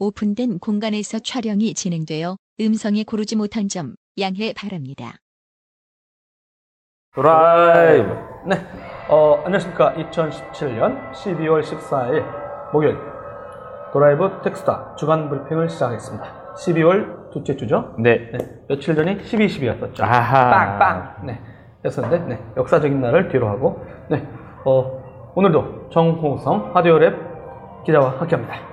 오픈된 0.00 0.58
공간에서 0.60 1.18
촬영이 1.18 1.74
진행되어 1.74 2.36
음성이 2.62 3.04
고르지 3.04 3.36
못한 3.36 3.68
점 3.68 3.94
양해 4.18 4.54
바랍니다. 4.56 5.16
드라이브. 7.14 8.08
네. 8.46 8.56
어, 9.10 9.42
안녕하십니까. 9.44 9.94
2017년 9.94 11.12
12월 11.12 11.62
14일 11.62 12.24
목요일 12.72 12.96
드라이브 13.92 14.40
테크수다 14.42 14.96
주간 14.96 15.28
브리핑을 15.28 15.68
시작하겠습니다. 15.68 16.54
12월 16.54 17.30
둘째 17.32 17.56
주죠? 17.56 17.94
네. 17.98 18.30
네. 18.32 18.38
며칠 18.68 18.94
전이 18.94 19.22
12, 19.22 19.46
12이었었죠. 19.48 20.02
아하. 20.02 20.50
빵빵. 20.78 21.26
네. 21.26 21.40
였었는데, 21.84 22.18
네. 22.26 22.44
역사적인 22.56 23.00
날을 23.00 23.28
뒤로 23.28 23.48
하고, 23.48 23.84
네. 24.08 24.26
어, 24.64 25.32
오늘도 25.34 25.90
정호성 25.92 26.72
하디오랩 26.74 27.84
기자와 27.84 28.18
함께 28.18 28.36
합니다. 28.36 28.69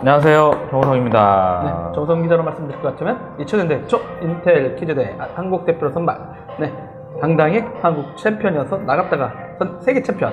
안녕하세요. 0.00 0.50
네. 0.50 0.70
정우성입니다. 0.70 1.92
정성 1.94 2.22
기자로 2.22 2.42
말씀드릴 2.44 2.80
것 2.80 2.90
같으면 2.92 3.18
2000년대 3.38 3.88
초 3.88 4.00
인텔 4.22 4.76
퀴즈대 4.76 5.16
한국 5.34 5.64
대표로 5.66 5.90
선발. 5.90 6.16
네. 6.60 6.72
당당히 7.20 7.62
한국 7.82 8.16
챔피언이어서 8.16 8.78
나갔다가 8.78 9.32
선- 9.58 9.80
세계 9.80 10.00
챔피언. 10.02 10.32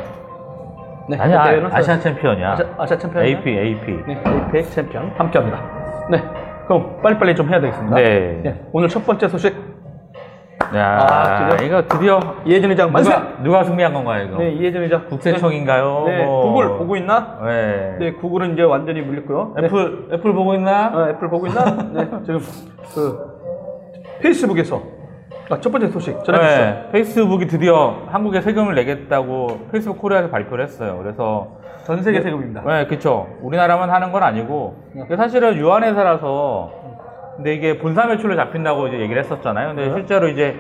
네. 1.10 1.18
그 1.18 1.24
대회는 1.30 1.74
아시안 1.74 2.00
챔피언이야. 2.00 2.52
아시아, 2.52 2.66
아시아 2.78 2.98
챔피언. 2.98 3.26
AP, 3.26 3.50
AP. 3.50 4.04
네. 4.08 4.22
APEC 4.26 4.72
챔피언 4.72 5.12
함께 5.18 5.40
합니다. 5.40 5.60
네. 6.12 6.24
그럼 6.68 6.98
빨리빨리 7.02 7.36
좀 7.36 7.50
해야 7.50 7.60
되겠습니다. 7.60 7.96
네. 7.96 8.66
오늘 8.72 8.88
첫 8.88 9.04
번째 9.06 9.28
소식. 9.28 9.56
야, 10.76 11.08
아? 11.10 11.64
이거 11.64 11.82
드디어 11.88 12.20
이혜진 12.46 12.70
의장 12.72 12.92
만세! 12.92 13.10
누가, 13.10 13.44
누가 13.44 13.64
승리한 13.64 13.94
건가요, 13.94 14.26
이거? 14.26 14.38
네, 14.38 14.52
이혜진 14.52 14.82
의장. 14.84 15.06
국세청인가요? 15.08 16.04
네. 16.08 16.18
네. 16.18 16.26
뭐. 16.26 16.52
구글 16.52 16.78
보고 16.78 16.96
있나? 16.98 17.40
네. 17.44 17.96
네, 18.00 18.12
구글은 18.14 18.54
이제 18.54 18.64
완전히 18.64 19.02
물렸고요. 19.02 19.54
네. 19.58 19.66
애플, 19.66 20.08
애플 20.14 20.34
보고 20.34 20.54
있나? 20.56 20.92
어, 20.94 21.10
애플 21.10 21.30
보고 21.30 21.48
있나? 21.48 21.64
네, 21.94 22.10
지금 22.26 22.40
그 22.94 23.36
페이스북에서 24.22 24.82
아, 25.50 25.60
첫 25.60 25.72
번째 25.72 25.90
소식 25.90 26.24
전해주시죠. 26.24 26.62
네. 26.62 26.90
페이스북이 26.92 27.48
드디어 27.48 28.02
한국에 28.08 28.42
세금을 28.42 28.74
내겠다고 28.76 29.68
페이스북 29.72 30.00
코리아에서 30.00 30.30
발표를 30.30 30.64
했어요. 30.64 30.98
그래서 31.02 31.58
전 31.84 32.02
세계 32.02 32.20
세금입니다. 32.22 32.64
네, 32.66 32.88
그쵸. 32.88 33.28
우리나라만 33.42 33.92
하는 33.92 34.12
건 34.12 34.24
아니고. 34.24 34.76
사실은 35.16 35.56
유한 35.58 35.84
회사라서, 35.84 36.72
근데 37.36 37.54
이게 37.54 37.78
본사 37.78 38.08
매출로 38.08 38.36
잡힌다고 38.36 38.88
이제 38.88 39.00
얘기를 39.00 39.22
했었잖아요. 39.22 39.68
근데 39.68 39.88
네. 39.90 39.94
실제로 39.94 40.28
이제 40.30 40.56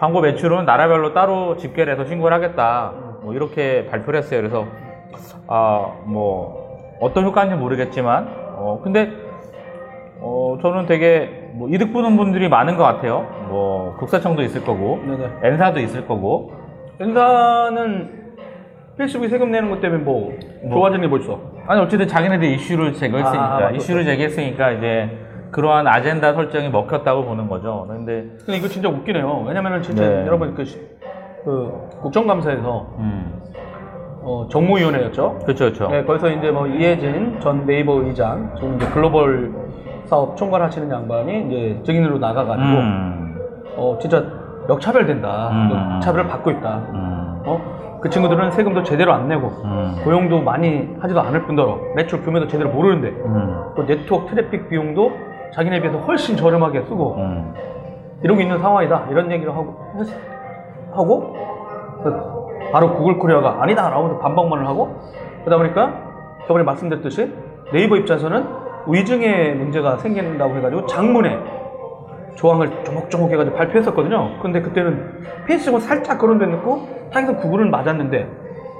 광고 0.00 0.22
매출은 0.22 0.64
나라별로 0.64 1.12
따로 1.12 1.58
집계를 1.58 1.92
해서 1.92 2.06
신고를 2.06 2.34
하겠다. 2.34 2.92
뭐 3.22 3.34
이렇게 3.34 3.86
발표를 3.90 4.18
했어요. 4.20 4.40
그래서, 4.40 4.66
아, 5.46 5.92
뭐, 6.04 6.96
어떤 7.00 7.24
효과인지 7.26 7.54
모르겠지만, 7.56 8.28
어, 8.56 8.80
근데, 8.82 9.10
어, 10.20 10.58
저는 10.62 10.86
되게 10.86 11.50
뭐 11.52 11.68
이득 11.68 11.92
보는 11.92 12.16
분들이 12.16 12.48
많은 12.48 12.78
것 12.78 12.84
같아요. 12.84 13.26
뭐, 13.50 13.94
국세청도 13.98 14.42
있을 14.42 14.64
거고, 14.64 15.00
네네. 15.06 15.28
엔사도 15.42 15.80
있을 15.80 16.06
거고, 16.06 16.52
엔사는 16.98 18.20
페이스북이 18.96 19.28
세금 19.28 19.50
내는 19.50 19.68
것 19.70 19.82
때문에 19.82 20.02
뭐, 20.02 20.32
좋아지는 20.70 21.02
게 21.02 21.08
뭐 21.08 21.18
있어? 21.18 21.38
아니 21.66 21.80
어쨌든 21.80 22.08
자기네들 22.08 22.48
이슈를 22.48 22.94
제거했으니까 22.94 23.56
아, 23.56 23.60
맞죠. 23.60 23.76
이슈를 23.76 24.04
제기했으니까 24.04 24.72
이제 24.72 25.10
그러한 25.50 25.86
아젠다 25.86 26.32
설정이 26.34 26.68
먹혔다고 26.70 27.24
보는 27.24 27.48
거죠. 27.48 27.86
근데 27.88 28.28
근데 28.44 28.56
이거 28.58 28.68
진짜 28.68 28.88
웃기네요. 28.88 29.44
왜냐면은 29.46 29.82
진짜 29.82 30.02
네. 30.08 30.26
여러분 30.26 30.54
그, 30.54 30.64
시- 30.64 30.80
그 31.44 31.88
국정감사에서 32.02 32.86
음 32.98 33.40
어, 34.22 34.46
정무위원회였죠. 34.50 35.38
그렇죠 35.44 35.64
그렇죠. 35.64 35.88
네, 35.88 36.04
거기서 36.04 36.28
이제 36.30 36.50
뭐 36.50 36.66
이해진 36.66 37.40
전 37.40 37.64
네이버 37.64 37.94
의장, 38.02 38.52
지금 38.56 38.76
이제 38.76 38.86
글로벌 38.90 39.52
사업 40.04 40.36
총괄 40.36 40.62
하시는 40.62 40.90
양반이 40.90 41.46
이제 41.46 41.80
증인으로 41.84 42.18
나가가지고 42.18 42.66
음, 42.68 43.34
어, 43.76 43.98
진짜 44.00 44.22
역차별된다. 44.68 45.50
음. 45.50 45.94
역차별을 45.96 46.28
받고 46.28 46.50
있다. 46.50 46.76
음, 46.92 47.42
어? 47.46 47.98
그 48.02 48.08
친구들은 48.10 48.50
세금도 48.50 48.82
제대로 48.82 49.12
안 49.12 49.28
내고 49.28 49.48
음, 49.64 49.96
고용도 50.04 50.40
많이 50.42 50.88
하지도 51.00 51.20
않을 51.20 51.44
뿐더러 51.46 51.78
매출 51.96 52.22
규모도 52.22 52.46
제대로 52.46 52.70
모르는데 52.70 53.08
음, 53.08 53.56
또 53.76 53.84
네트워크 53.86 54.26
트래픽 54.34 54.68
비용도 54.68 55.12
자기네 55.52 55.80
비해서 55.80 55.98
훨씬 55.98 56.36
저렴하게 56.36 56.82
쓰고 56.82 57.14
음, 57.16 57.54
이러고 58.22 58.40
있는 58.40 58.58
상황이다 58.58 59.06
이런 59.10 59.30
얘기를 59.30 59.52
하고 59.54 59.76
했- 59.98 60.14
하고 60.92 61.34
그 62.02 62.70
바로 62.72 62.94
구글 62.94 63.18
코리아가 63.18 63.62
아니다 63.62 63.88
라고 63.90 64.18
반박만을 64.18 64.66
하고 64.66 64.96
그러다 65.44 65.56
보니까 65.62 65.92
저번에 66.46 66.64
말씀드렸듯이 66.64 67.32
네이버 67.72 67.96
입장에서는 67.96 68.44
위증의 68.86 69.54
문제가 69.56 69.96
생긴다고 69.98 70.56
해가지고 70.56 70.86
장문에 70.86 71.38
조항을 72.36 72.84
조목조목 72.84 73.30
해가지고 73.30 73.56
발표했었거든요. 73.56 74.38
근데 74.40 74.60
그때는 74.62 75.24
페이스북은 75.46 75.80
살짝 75.80 76.18
거론돼 76.18 76.46
놓고 76.46 76.88
상에서 77.12 77.36
구글은 77.36 77.70
맞았는데 77.70 78.26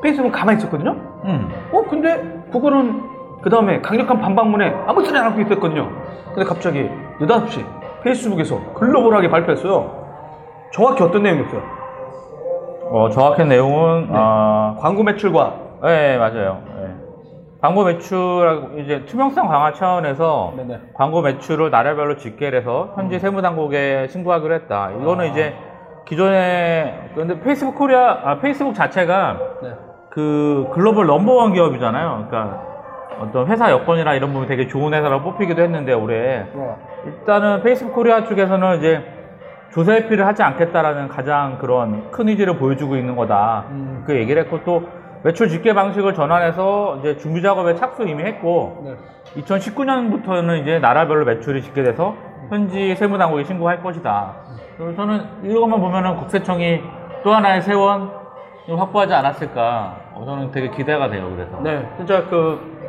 페이스북은 0.03 0.32
가만히 0.32 0.59
있었거든요. 0.59 0.92
음. 1.25 1.48
어 1.72 1.82
근데 1.82 2.22
구글은 2.53 3.03
그 3.42 3.48
다음에 3.50 3.80
강력한 3.80 4.20
반박문에 4.20 4.74
아무 4.86 5.04
소리 5.04 5.18
안 5.18 5.26
하고 5.26 5.40
있었거든요. 5.40 5.88
근데 6.26 6.44
갑자기 6.44 6.88
느닷없이 7.20 7.64
페이스북에서 8.02 8.60
글로벌하게 8.74 9.30
발표했어요. 9.30 10.00
정확히 10.72 11.02
어떤 11.02 11.22
내용이었어요? 11.22 11.62
어 12.92 13.08
정확한 13.10 13.48
내용은 13.48 14.08
네. 14.08 14.12
아, 14.14 14.76
광고 14.80 15.02
매출과 15.02 15.54
네 15.82 16.18
맞아요. 16.18 16.62
네. 16.76 16.94
광고 17.60 17.84
매출하고 17.84 18.78
이제 18.78 19.04
투명성 19.06 19.48
강화 19.48 19.72
차원에서 19.72 20.54
네네. 20.56 20.80
광고 20.94 21.22
매출을 21.22 21.70
나라별로 21.70 22.16
집계를 22.16 22.60
해서 22.60 22.92
현지 22.96 23.18
세무당국에 23.18 24.08
신고하기로 24.08 24.54
했다. 24.54 24.90
이거는 24.92 25.24
아. 25.24 25.28
이제 25.28 25.54
기존에 26.06 27.10
근데 27.14 27.38
페이스북 27.40 27.76
코리아 27.76 28.18
아, 28.24 28.38
페이스북 28.38 28.74
자체가 28.74 29.38
네. 29.62 29.74
그 30.10 30.68
글로벌 30.72 31.06
넘버원 31.06 31.52
기업이잖아요. 31.52 32.26
그러니까 32.28 32.69
어떤 33.20 33.47
회사 33.48 33.70
여건이나 33.70 34.14
이런 34.14 34.32
부분이 34.32 34.48
되게 34.48 34.66
좋은 34.66 34.94
회사라고 34.94 35.22
뽑히기도 35.32 35.60
했는데 35.62 35.92
올해 35.92 36.47
일단은 37.04 37.62
페이스북 37.62 37.94
코리아 37.94 38.25
쪽에서는 38.25 38.78
이제 38.78 39.04
조세 39.72 39.92
회피를 39.92 40.26
하지 40.26 40.42
않겠다라는 40.42 41.08
가장 41.08 41.59
그런 41.59 42.10
큰 42.10 42.28
의지를 42.28 42.56
보여주고 42.56 42.97
있는 42.97 43.14
거다. 43.14 43.66
음. 43.70 44.03
그 44.06 44.16
얘기를 44.16 44.42
했고 44.42 44.64
또 44.64 44.88
매출 45.22 45.48
집계 45.48 45.75
방식을 45.75 46.14
전환해서 46.14 46.97
이제 47.00 47.16
준비 47.19 47.42
작업에 47.42 47.75
착수 47.75 48.04
이미 48.04 48.25
했고 48.25 48.82
네. 48.84 49.42
2019년부터는 49.42 50.62
이제 50.62 50.78
나라별로 50.78 51.25
매출이 51.26 51.62
집계돼서 51.62 52.16
현지 52.48 52.97
세무당국에 52.97 53.44
신고할 53.44 53.82
것이다. 53.82 54.34
그래서 54.76 54.97
저는 54.97 55.25
이것만 55.44 55.78
보면은 55.78 56.16
국세청이 56.16 56.82
또 57.22 57.34
하나의 57.34 57.62
세원 57.62 58.10
확보하지 58.69 59.12
않았을까. 59.14 59.97
어, 60.14 60.25
저는 60.25 60.50
되게 60.53 60.70
기대가 60.70 61.09
돼요. 61.09 61.30
그래서. 61.34 61.60
네, 61.62 61.88
진짜 61.97 62.25
그, 62.28 62.79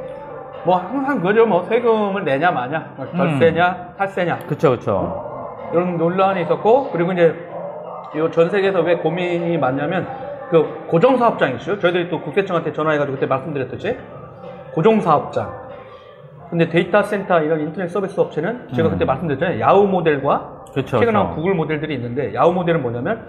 뭐 0.63 0.77
항상 0.77 1.19
그죠. 1.22 1.45
뭐 1.45 1.63
세금을 1.63 2.23
내냐 2.23 2.51
마냐, 2.51 2.94
뭐 2.95 3.07
절세냐, 3.16 3.94
탈세냐. 3.97 4.39
그쵸 4.47 4.72
그쵸. 4.72 5.69
이런 5.73 5.97
논란이 5.97 6.41
있었고, 6.44 6.91
그리고 6.91 7.13
이제 7.13 7.33
이 8.16 8.31
전 8.31 8.49
세계에서 8.49 8.81
왜 8.81 8.97
고민이 8.97 9.57
많냐면, 9.57 10.05
그 10.49 10.85
고정사업장 10.88 11.55
이슈. 11.55 11.79
저희들이 11.79 12.09
또 12.09 12.19
국세청한테 12.22 12.73
전화해가지고 12.73 13.16
그때 13.16 13.25
말씀드렸듯이, 13.25 13.97
고정사업장. 14.73 15.61
근데 16.49 16.67
데이터 16.67 17.01
센터 17.03 17.39
이런 17.41 17.61
인터넷 17.61 17.88
서비스 17.88 18.19
업체는 18.19 18.67
제가 18.75 18.89
음. 18.89 18.91
그때 18.91 19.05
말씀드렸잖아요. 19.05 19.61
야후 19.61 19.88
모델과 19.88 20.66
그쵸. 20.73 20.99
최근 20.99 21.13
나온. 21.13 21.33
구글 21.35 21.53
모델들이 21.55 21.95
있는데, 21.95 22.33
야후 22.35 22.51
모델은 22.51 22.81
뭐냐면, 22.81 23.25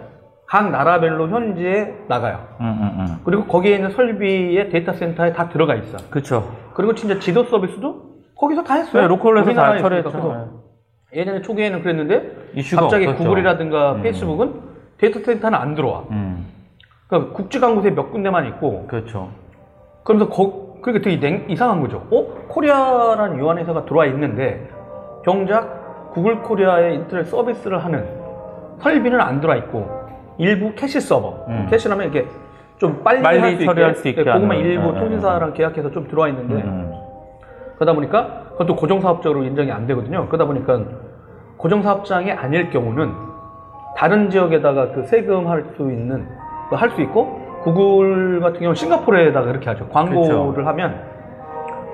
각 0.52 0.70
나라별로 0.70 1.30
현지에 1.30 1.94
나가요. 2.08 2.46
음, 2.60 2.66
음, 2.66 3.00
음. 3.00 3.16
그리고 3.24 3.46
거기에 3.46 3.76
있는 3.76 3.90
설비의 3.92 4.68
데이터 4.68 4.92
센터에 4.92 5.32
다 5.32 5.48
들어가 5.48 5.74
있어. 5.76 5.96
그쵸. 6.10 6.46
그리고 6.74 6.94
진짜 6.94 7.18
지도 7.18 7.44
서비스도 7.44 8.02
거기서 8.36 8.62
다 8.62 8.74
했어요. 8.74 9.00
네, 9.00 9.08
로컬에서 9.08 9.54
다 9.54 9.78
처리했죠. 9.78 10.10
그래서 10.10 10.48
예전에 11.14 11.40
초기에는 11.40 11.80
그랬는데 11.80 12.52
갑자기 12.76 13.06
없었죠. 13.06 13.24
구글이라든가 13.24 13.92
음. 13.92 14.02
페이스북은 14.02 14.52
데이터 14.98 15.20
센터는 15.20 15.58
안 15.58 15.74
들어와. 15.74 16.02
음, 16.10 16.46
그러니까 17.08 17.32
국지관 17.32 17.74
곳에 17.74 17.88
몇 17.94 18.10
군데만 18.12 18.46
있고 18.48 18.86
그렇죠. 18.88 19.30
그러면서 20.04 20.30
거, 20.30 20.74
그게 20.82 21.00
되게 21.00 21.18
냉- 21.18 21.46
이상한 21.48 21.80
거죠. 21.80 22.06
어? 22.10 22.26
코리아라는 22.48 23.38
유한 23.38 23.56
회사가 23.56 23.86
들어와 23.86 24.04
있는데 24.04 24.68
정작 25.24 26.12
구글 26.12 26.42
코리아의 26.42 26.96
인터넷 26.96 27.24
서비스를 27.24 27.82
하는 27.82 28.06
설비는 28.80 29.18
안 29.18 29.40
들어와 29.40 29.56
있고 29.56 30.01
일부 30.38 30.72
캐시 30.74 31.00
서버, 31.00 31.44
음. 31.48 31.66
캐시라면 31.70 32.08
이게 32.08 32.26
좀 32.78 33.02
빨리, 33.04 33.22
빨리 33.22 33.38
할 33.38 33.56
수 33.56 33.64
처리할 33.64 33.90
있게, 33.90 34.00
수 34.00 34.08
있게 34.08 34.24
네, 34.24 34.32
그것만 34.32 34.50
하는. 34.58 34.70
일부 34.70 34.86
네, 34.88 34.92
네, 34.92 35.00
통신사랑 35.00 35.52
계약해서 35.54 35.90
좀 35.90 36.08
들어와 36.08 36.28
있는데 36.28 36.54
음, 36.54 36.92
그러다 37.76 37.92
보니까 37.94 38.42
그것도 38.52 38.76
고정사업장으로 38.76 39.44
인정이 39.44 39.70
안 39.70 39.86
되거든요. 39.86 40.26
그러다 40.26 40.44
보니까 40.46 40.80
고정사업장이 41.58 42.32
아닐 42.32 42.70
경우는 42.70 43.12
다른 43.96 44.30
지역에다가 44.30 44.92
그 44.92 45.04
세금 45.04 45.46
할 45.48 45.64
수 45.76 45.90
있는 45.90 46.26
할 46.70 46.90
수 46.90 47.02
있고 47.02 47.40
구글 47.62 48.40
같은 48.40 48.58
경우는 48.60 48.74
싱가포르에다가 48.74 49.46
그렇게 49.46 49.68
하죠. 49.70 49.86
광고를 49.88 50.52
그렇죠. 50.54 50.68
하면 50.68 51.00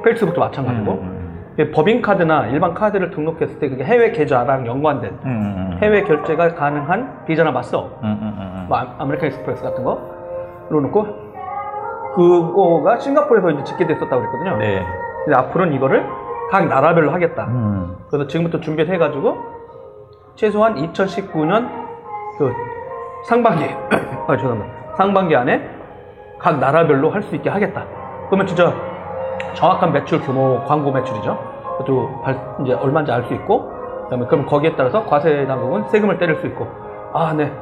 페이스북도 0.05 0.41
마찬가지고 0.41 0.93
음, 0.93 1.18
그 1.18 1.18
법인카드나 1.67 2.47
일반 2.49 2.73
카드를 2.73 3.11
등록했을 3.11 3.59
때 3.59 3.69
그게 3.69 3.85
해외 3.85 4.13
계좌랑 4.13 4.67
연관된 4.67 5.11
음, 5.25 5.27
음, 5.27 5.73
음. 5.73 5.79
해외 5.83 6.03
결제가 6.03 6.55
가능한 6.55 7.25
비자나 7.27 7.51
마스터, 7.51 7.91
음. 8.03 8.67
뭐 8.69 8.79
아- 8.79 8.95
아메리칸 8.99 9.29
익스프레스 9.29 9.63
같은 9.65 9.83
거 9.83 9.99
넣어놓고 10.71 11.07
그거가 12.15 12.99
싱가포르에서 12.99 13.51
이제 13.51 13.65
집계됐었다고 13.65 14.21
그랬거든요. 14.21 14.57
네. 14.57 14.85
근데 15.25 15.37
앞으로는 15.39 15.73
이거를 15.75 16.07
각 16.51 16.67
나라별로 16.67 17.11
하겠다. 17.13 17.45
음. 17.49 17.97
그래서 18.09 18.27
지금부터 18.27 18.61
준비를 18.61 18.93
해가지고 18.95 19.37
최소한 20.35 20.77
2019년 20.77 21.69
그 22.39 22.53
상반기, 23.29 23.65
아 24.29 24.37
죄송합니다. 24.37 24.73
상반기 24.97 25.35
안에 25.37 25.69
각 26.39 26.59
나라별로 26.59 27.11
할 27.11 27.23
수 27.25 27.35
있게 27.35 27.51
하겠다. 27.51 27.85
그러면 28.29 28.47
진짜 28.47 28.73
정확한 29.55 29.93
매출 29.93 30.21
규모, 30.21 30.61
광고 30.67 30.91
매출이죠. 30.93 31.39
그것도 31.79 32.23
발- 32.23 32.39
이제 32.63 32.73
얼마인지 32.75 33.13
알 33.13 33.25
수 33.25 33.35
있고, 33.35 33.71
그다음에 34.05 34.27
그럼 34.27 34.47
거기에 34.47 34.75
따라서 34.77 35.05
과세 35.05 35.47
당국은 35.47 35.85
세금을 35.89 36.19
때릴 36.19 36.37
수 36.37 36.47
있고, 36.47 36.67
아 37.13 37.33
네, 37.37 37.53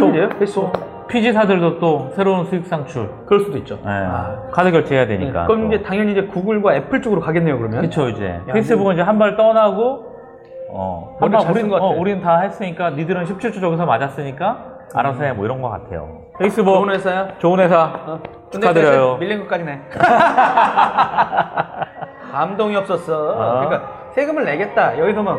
또- 0.00 0.08
일이에요. 0.08 0.28
페이스북. 0.30 0.72
PG사들도 1.08 1.80
또 1.80 2.10
새로운 2.14 2.44
수익 2.44 2.64
상출. 2.66 3.10
그럴 3.26 3.40
수도 3.40 3.58
있죠. 3.58 3.74
네. 3.84 3.90
아, 3.90 4.42
카드 4.52 4.70
결제해야 4.70 5.06
네. 5.08 5.18
되니까. 5.18 5.46
그럼 5.46 5.66
이제 5.66 5.82
당연히 5.82 6.12
이제 6.12 6.22
구글과 6.26 6.76
애플 6.76 7.02
쪽으로 7.02 7.20
가겠네요. 7.20 7.58
그러면. 7.58 7.80
그렇죠 7.80 8.08
이제 8.10 8.40
페이스북은 8.52 8.94
이제 8.94 9.02
한 9.02 9.18
발 9.18 9.36
떠나고 9.36 10.04
어, 10.72 11.16
한발 11.18 11.40
잘 11.40 11.50
우린. 11.50 11.72
어, 11.74 11.88
우린 11.98 12.20
다 12.20 12.38
했으니까 12.42 12.90
니들은 12.90 13.24
17주 13.24 13.60
저기서 13.60 13.86
맞았으니까 13.86 14.58
알아서 14.94 15.24
해 15.24 15.32
뭐 15.32 15.44
이런 15.46 15.60
것 15.60 15.68
같아요. 15.70 16.06
페이스북 16.38 16.74
좋은 16.74 16.90
회사야. 16.90 17.28
좋은 17.38 17.58
회사 17.58 17.90
어. 18.06 18.18
축하드려요. 18.50 19.16
밀린 19.18 19.40
것까지네. 19.40 19.80
감동이 22.32 22.76
없었어. 22.76 23.32
아. 23.40 23.60
그러니까 23.66 23.88
세금을 24.14 24.44
내겠다. 24.44 24.98
여기서 24.98 25.22
뭐 25.22 25.38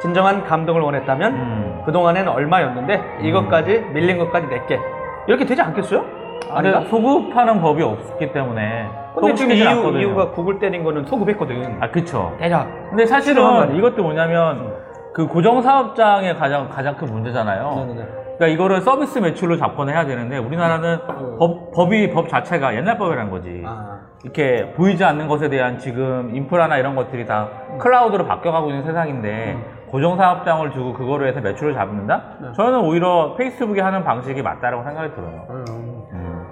진정한 0.00 0.44
감동을 0.44 0.80
원했다면 0.82 1.32
음. 1.34 1.82
그동안에는 1.86 2.30
얼마였는데 2.32 3.18
이것까지 3.22 3.80
밀린 3.92 4.18
것까지 4.18 4.46
낼게. 4.46 4.80
이렇게 5.26 5.44
되지 5.44 5.60
않겠어요? 5.62 6.04
아닌가? 6.50 6.82
소급하는 6.82 7.60
법이 7.60 7.82
없기 7.82 8.32
때문에 8.32 8.88
근데 9.14 9.34
지금 9.34 9.54
이유, 9.54 9.68
않거든요. 9.68 10.00
이유가 10.00 10.30
구글 10.30 10.58
때린 10.58 10.82
거는 10.82 11.04
소급했거든. 11.04 11.78
아 11.80 11.90
그쵸. 11.90 12.34
대략. 12.38 12.68
근데 12.90 13.06
사실은? 13.06 13.76
이것도 13.76 14.02
뭐냐면 14.02 14.74
그 15.14 15.26
고정사업장의 15.26 16.36
가장 16.36 16.68
가장 16.68 16.96
큰 16.96 17.08
문제잖아요. 17.12 17.84
네네네. 17.86 18.21
그러니까 18.36 18.46
이거를 18.48 18.80
서비스 18.80 19.18
매출로 19.18 19.56
접근해야 19.56 20.06
되는데 20.06 20.38
우리나라는 20.38 20.98
음. 21.08 21.36
법, 21.38 21.72
법이 21.72 22.10
법 22.10 22.28
자체가 22.28 22.74
옛날 22.74 22.98
법이라는 22.98 23.30
거지. 23.30 23.62
아. 23.66 24.00
이렇게 24.24 24.72
보이지 24.76 25.04
않는 25.04 25.26
것에 25.28 25.48
대한 25.48 25.78
지금 25.78 26.30
인프라나 26.34 26.78
이런 26.78 26.94
것들이 26.94 27.26
다 27.26 27.48
클라우드로 27.78 28.26
바뀌어가고 28.26 28.70
있는 28.70 28.84
세상인데 28.84 29.58
고정 29.88 30.16
사업장을 30.16 30.70
두고 30.70 30.92
그거로 30.94 31.26
해서 31.26 31.40
매출을 31.40 31.74
잡는다? 31.74 32.22
네. 32.40 32.52
저는 32.52 32.80
오히려 32.80 33.34
페이스북이 33.36 33.80
하는 33.80 34.04
방식이 34.04 34.40
맞다라고 34.42 34.84
생각이 34.84 35.14
들어요. 35.14 35.46
음. 35.50 35.64
음. 36.12 36.46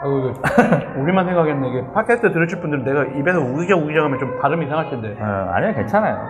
아이고, 0.00 0.32
우리만 1.00 1.26
생각했네. 1.26 1.68
이게 1.68 1.92
팟캐스트 1.92 2.32
들으실 2.32 2.60
분들은 2.60 2.84
내가 2.84 3.04
입에서 3.18 3.38
우기적 3.40 3.80
우기적 3.80 4.04
하면 4.04 4.18
좀 4.18 4.38
발음이 4.40 4.66
이상할 4.66 4.90
텐데. 4.90 5.16
어, 5.20 5.50
아니요, 5.52 5.72
괜찮아요. 5.74 6.26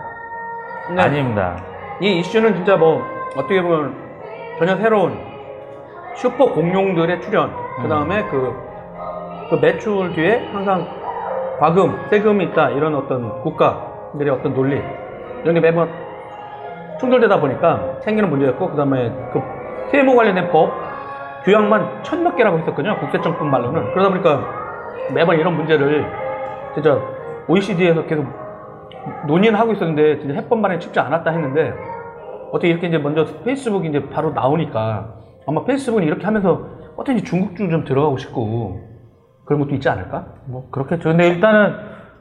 근데 0.87 1.03
아닙니다. 1.03 1.57
이 2.01 2.19
이슈는 2.19 2.55
진짜 2.55 2.77
뭐 2.77 3.03
어떻게 3.37 3.63
보면 3.63 4.04
전혀 4.59 4.77
새로운 4.77 5.19
슈퍼 6.15 6.53
공룡들의 6.53 7.21
출현. 7.23 7.51
그 7.83 7.89
다음에 7.89 8.23
그, 8.31 8.55
그 9.51 9.57
매출 9.57 10.13
뒤에 10.13 10.49
항상 10.53 10.87
과금 11.59 12.07
세금이 12.09 12.45
있다 12.45 12.71
이런 12.71 12.95
어떤 12.95 13.41
국가들의 13.43 14.33
어떤 14.33 14.55
논리 14.55 14.81
이런 15.43 15.55
게 15.55 15.61
매번 15.61 15.89
충돌되다 17.01 17.41
보니까 17.41 17.99
생기는 18.03 18.31
문제였고 18.31 18.71
그 18.71 18.77
다음에 18.77 19.11
그 19.33 19.43
세무 19.91 20.15
관련된 20.15 20.51
법 20.51 20.73
규약만 21.45 22.03
천몇 22.03 22.37
개라고 22.37 22.59
했었거든요 22.59 22.99
국세청법 23.01 23.47
말로는. 23.47 23.93
그러다 23.93 24.09
보니까 24.09 24.41
매번 25.13 25.37
이런 25.39 25.57
문제를 25.57 26.07
진짜 26.75 26.99
OECD에서 27.49 28.07
계속 28.07 28.25
논의는 29.27 29.59
하고 29.59 29.73
있었는데 29.73 30.21
진짜 30.21 30.35
해법 30.35 30.61
마련이 30.61 30.81
쉽지 30.81 30.99
않았다 30.99 31.31
했는데 31.31 31.75
어떻게 32.55 32.69
이렇게 32.69 32.87
이제 32.87 32.99
먼저 32.99 33.27
페이스북이 33.45 33.89
이제 33.89 34.09
바로 34.11 34.31
나오니까 34.31 35.13
아마 35.45 35.65
페이스북은 35.65 36.05
이렇게 36.05 36.25
하면서 36.25 36.61
어떻게 36.97 37.21
중국주 37.21 37.69
좀 37.69 37.85
들어가고 37.85 38.17
싶고 38.17 38.81
그런 39.45 39.61
것도 39.61 39.75
있지 39.75 39.89
않을까? 39.89 40.25
뭐, 40.47 40.69
그렇겠죠. 40.71 41.09
근데 41.09 41.27
일단은, 41.29 41.75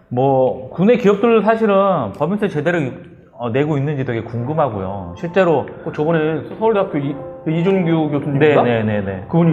뭐, 0.09 0.71
국내 0.71 0.97
기업들 0.97 1.44
사실은 1.44 2.13
법인세 2.18 2.47
제대로 2.47 2.80
어, 3.33 3.51
내고 3.51 3.77
있는지 3.77 4.06
되게 4.06 4.24
궁금하고요. 4.24 5.13
실제로. 5.18 5.68
그 5.85 5.91
저번에 5.94 6.56
서울대학교 6.57 6.97
이, 6.97 7.15
그 7.45 7.51
이준규 7.51 8.09
교수님인가? 8.09 8.63
네네네네. 8.63 9.25
그분이 9.30 9.51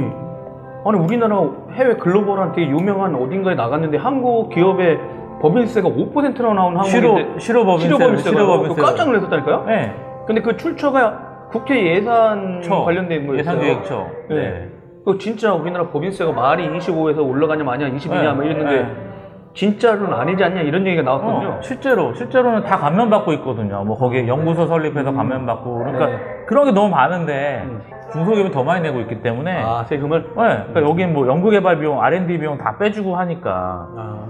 아니 0.87 0.99
우리나라 0.99 1.43
해외 1.73 1.95
글로벌한 1.97 2.53
되게 2.53 2.71
유명한 2.71 3.15
어딘가에 3.15 3.55
나갔는데 3.55 3.99
한국 3.99 4.49
기업의 4.49 4.99
법인세가 5.43 5.89
5%나 5.89 6.55
나온 6.55 6.77
한국인데 6.77 7.39
실효 7.39 7.65
법인세. 7.65 7.89
실효 8.23 8.47
법인세. 8.47 8.83
깜짝 8.83 9.05
놀랐었다니까요? 9.07 9.65
네. 9.67 10.10
근데 10.31 10.43
그 10.43 10.57
출처가 10.57 11.49
국회 11.51 11.97
예산 11.97 12.63
처. 12.63 12.85
관련된 12.85 13.27
거였어요. 13.27 13.41
예산기획처. 13.41 14.11
네. 14.29 14.37
네. 14.37 14.69
그 15.05 15.19
진짜 15.19 15.53
우리나라 15.53 15.89
법인세가 15.89 16.31
말이 16.31 16.69
25에서 16.69 17.29
올라가냐 17.29 17.65
마냐 17.65 17.91
22냐 17.91 18.23
네. 18.23 18.33
뭐 18.35 18.45
이랬는데 18.45 18.83
네. 18.83 19.10
진짜로는 19.55 20.15
아니지 20.15 20.43
않냐 20.45 20.61
이런 20.63 20.87
얘기가 20.87 21.03
나왔거든요. 21.03 21.49
어, 21.49 21.59
실제로, 21.61 22.15
실제로는 22.15 22.63
다 22.65 22.77
감면 22.79 23.11
받고 23.11 23.33
있거든요. 23.35 23.83
뭐, 23.85 23.97
거기에 23.97 24.29
연구소 24.29 24.67
설립해서 24.67 25.13
감면 25.13 25.45
받고. 25.47 25.79
그러니까, 25.79 26.07
네. 26.07 26.19
그런 26.47 26.67
게 26.67 26.73
너무 26.73 26.89
많은데, 26.89 27.63
음. 27.65 27.81
중소기업이 28.13 28.51
더 28.51 28.65
많이 28.65 28.81
내고 28.83 29.01
있기 29.01 29.23
때문에, 29.23 29.63
아 29.63 29.85
세금을 29.85 30.23
네, 30.23 30.33
그러니까 30.35 30.83
여긴 30.83 31.13
뭐 31.15 31.29
연구개발 31.29 31.79
비용, 31.79 32.03
R&D 32.03 32.39
비용 32.39 32.59
다 32.59 32.77
빼주고 32.77 33.17
하니까 33.17 33.87
아, 33.97 34.25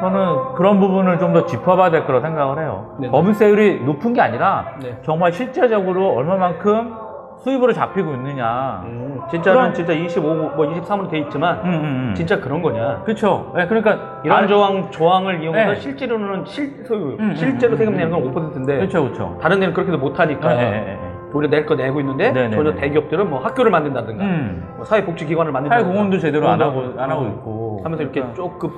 저는 0.00 0.54
그런 0.54 0.80
부분을 0.80 1.18
좀 1.18 1.34
더 1.34 1.44
짚어봐야 1.44 1.90
될 1.90 2.06
거라고 2.06 2.24
생각을 2.24 2.62
해요. 2.62 2.96
네네. 2.98 3.10
법인세율이 3.12 3.84
높은 3.84 4.14
게 4.14 4.22
아니라 4.22 4.76
네. 4.82 4.96
정말 5.02 5.32
실제적으로 5.32 6.14
얼마만큼 6.14 6.94
수입으로 7.38 7.72
잡히고 7.72 8.12
있느냐. 8.14 8.82
음, 8.86 9.20
진짜는 9.30 9.58
그럼- 9.60 9.74
진짜 9.74 9.92
25, 9.92 10.34
뭐 10.34 10.66
23으로 10.66 11.08
돼 11.08 11.18
있지만 11.18 11.58
음, 11.64 11.64
음, 11.68 11.74
음. 12.10 12.14
진짜 12.16 12.40
그런 12.40 12.60
거냐? 12.62 13.02
그렇죠. 13.04 13.52
네, 13.54 13.66
그러니까 13.66 14.20
이런 14.24 14.44
아, 14.44 14.46
조항 14.46 14.90
조항을 14.90 15.42
이용해서 15.42 15.72
네. 15.72 15.80
실제로는 15.80 16.44
실 16.44 16.84
소유, 16.84 17.16
음, 17.20 17.34
실제로 17.36 17.74
음, 17.74 17.76
세금 17.78 17.92
음, 17.92 17.96
내는 17.98 18.10
건 18.10 18.32
5%인데 18.34 18.76
그렇죠, 18.78 19.02
그렇죠. 19.04 19.38
다른 19.40 19.60
데는 19.60 19.74
그렇게도 19.74 19.98
못 19.98 20.18
하니까 20.18 20.48
네, 20.48 20.56
네, 20.56 20.70
네, 20.70 20.80
네. 20.86 20.98
오히려 21.32 21.48
낼 21.50 21.66
거 21.66 21.74
내고 21.74 22.00
있는데 22.00 22.32
네네네. 22.32 22.56
전혀 22.56 22.74
대기업들은 22.74 23.28
뭐 23.28 23.40
학교를 23.40 23.70
만든다든가 23.70 24.24
음. 24.24 24.68
뭐 24.76 24.84
사회복지기관을 24.84 25.52
만든다든가 25.52 25.84
사회공헌도 25.88 26.18
제대로 26.18 26.48
안 26.48 26.60
하고 26.62 26.94
안 26.98 27.10
하고 27.10 27.22
어, 27.22 27.26
있고 27.28 27.80
하면서 27.84 28.02
이렇게 28.02 28.20
그러니까. 28.20 28.34
조금 28.36 28.70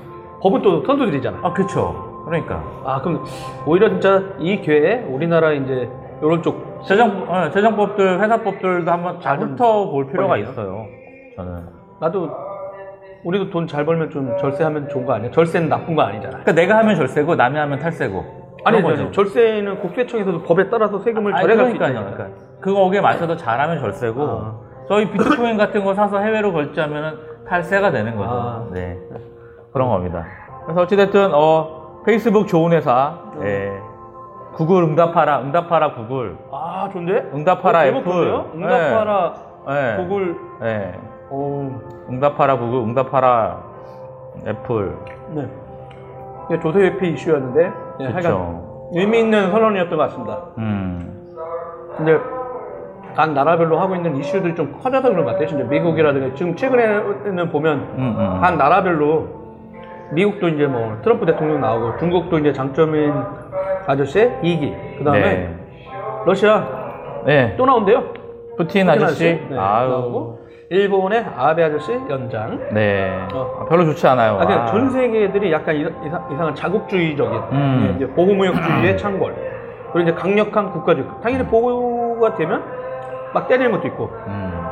법은 0.43 0.63
또 0.63 0.85
선두들이잖아. 0.85 1.39
아 1.43 1.53
그렇죠. 1.53 2.23
그러니까 2.27 2.63
아 2.85 3.01
그럼 3.01 3.25
오히려 3.65 3.89
진짜 3.89 4.23
이 4.41 4.61
기회에 4.61 5.05
우리나라 5.09 5.53
이제 5.53 5.89
이런 6.21 6.43
쪽 6.43 6.68
재정 6.85 7.27
어, 7.29 7.51
재정법들 7.51 8.21
회사법들도 8.21 8.91
한번 8.91 9.21
잘좀 9.21 9.53
훑어볼 9.53 10.07
필요가. 10.11 10.37
있어요. 10.37 10.87
저는. 11.37 11.67
나도 12.01 12.31
우리도 13.25 13.51
돈 13.51 13.67
잘 13.67 13.85
벌면 13.85 14.11
좀 14.11 14.37
절세하면 14.39 14.89
좋은 14.89 15.05
거 15.05 15.13
아니야? 15.15 15.31
절세는 15.31 15.69
나쁜 15.69 15.95
거 15.95 16.03
아니잖아. 16.03 16.31
그러니까 16.31 16.53
내가 16.53 16.79
하면 16.79 16.95
절세고 16.97 17.35
남이 17.35 17.59
하면 17.59 17.79
탈세고. 17.79 18.39
아니, 18.65 18.79
아니. 18.79 19.13
절세는 19.13 19.81
국세청에서도 19.81 20.43
법에 20.43 20.69
따라서 20.69 20.99
세금을 20.99 21.33
절약할 21.33 21.57
수 21.71 21.79
그러니까요. 21.79 21.89
있잖아. 21.91 22.11
그러니까 22.17 22.39
그거 22.61 22.81
거기에 22.85 23.01
맞춰서 23.01 23.37
잘하면 23.37 23.81
절세고 23.81 24.23
아. 24.23 24.55
저희 24.89 25.11
비트코인 25.11 25.57
같은 25.59 25.85
거 25.85 25.95
사서 25.95 26.19
해외로 26.21 26.53
결제하면 26.53 27.19
탈세가 27.49 27.91
되는 27.91 28.17
거죠. 28.17 28.31
아. 28.31 28.67
네. 28.73 28.97
그런 29.73 29.89
겁니다. 29.89 30.25
그래서 30.65 30.83
어찌됐든 30.83 31.31
어, 31.35 32.03
페이스북 32.05 32.47
좋은 32.47 32.73
회사, 32.73 33.19
음. 33.37 33.43
예. 33.47 33.73
구글 34.59 34.83
응답하라, 34.83 35.43
응답하라 35.43 35.93
구글, 35.93 36.37
아, 36.51 36.89
좋은데? 36.93 37.31
응답하라 37.33 37.79
어, 37.79 37.85
애플? 37.85 38.45
응답하라 38.57 39.35
예. 39.69 39.97
구글. 39.97 40.37
예. 40.65 40.95
어, 41.31 41.81
응답하라 42.11 42.59
구글, 42.59 42.81
응답하라 42.81 43.63
애플. 44.49 44.97
네. 45.31 45.47
이게 46.47 46.59
조세회피 46.59 47.13
이슈였는데, 47.13 47.73
네, 48.01 48.07
하여간. 48.09 48.63
의미 48.95 49.21
있는 49.21 49.53
선언이었던 49.53 49.97
것 49.97 50.05
같습니다. 50.09 50.39
음. 50.59 51.37
근데 51.97 52.19
각 53.15 53.33
나라별로 53.33 53.79
하고 53.79 53.95
있는 53.95 54.17
이슈들이 54.17 54.57
좀 54.57 54.77
커져서 54.83 55.09
그런 55.09 55.25
것 55.25 55.33
같아요. 55.33 55.47
진짜 55.47 55.65
미국이라든가 55.67 56.35
지금 56.35 56.57
최근에는 56.57 57.51
보면 57.51 57.79
음, 57.97 58.17
음. 58.19 58.41
각 58.41 58.57
나라별로 58.57 59.29
미국도 60.11 60.49
이제 60.49 60.67
뭐 60.67 60.97
트럼프 61.03 61.27
대통령 61.27 61.61
나오고 61.61 61.99
중국도 61.99 62.39
이제 62.41 62.53
장점인 62.53 63.13
아저씨의 63.89 64.39
2기 64.43 64.99
그 64.99 65.05
다음에 65.05 65.21
네. 65.21 65.57
러시아 66.27 66.63
네. 67.25 67.55
또 67.57 67.67
나온대요. 67.67 68.03
푸틴 68.57 68.87
푸틴 68.87 68.91
아저씨. 68.91 69.25
네, 69.49 69.59
아유. 69.59 70.37
일본의 70.71 71.25
아베 71.37 71.65
아저씨 71.65 71.93
연장. 72.11 72.61
네. 72.73 73.19
어. 73.33 73.65
별로 73.69 73.85
좋지 73.87 74.07
않아요. 74.09 74.35
아, 74.35 74.45
그냥 74.47 74.63
아. 74.63 74.67
전 74.67 74.91
세계들이 74.91 75.51
약간 75.51 75.75
이상, 75.77 75.93
이상- 76.07 76.29
이상한 76.33 76.55
자국주의적인 76.55 77.41
음. 77.53 77.93
이제 77.97 78.07
보호무역주의의 78.09 78.99
창궐 78.99 79.35
그리고 79.93 80.01
이제 80.11 80.13
강력한 80.19 80.71
국가주의 80.73 81.07
당연히 81.23 81.45
보호가 81.47 82.35
되면 82.35 82.63
막 83.33 83.49
때리는 83.49 83.71
것도 83.73 83.87
있고 83.89 84.11
음. 84.27 84.67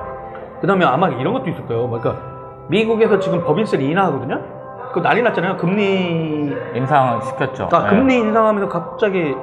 그 0.61 0.67
다음에 0.67 0.85
아마 0.85 1.09
이런 1.09 1.33
것도 1.33 1.49
있을 1.49 1.65
거예요 1.67 1.89
그러니까 1.89 2.21
미국에서 2.69 3.19
지금 3.19 3.43
법인세를 3.45 3.83
인하하거든요 3.87 4.56
그 4.97 5.03
난리 5.03 5.21
났잖아요 5.21 5.59
금리 5.59 6.57
인상 6.75 7.21
시켰죠. 7.21 7.69
아, 7.71 7.83
네. 7.83 7.91
금리 7.91 8.17
인상하면서 8.17 8.71
갑자기 8.71 9.37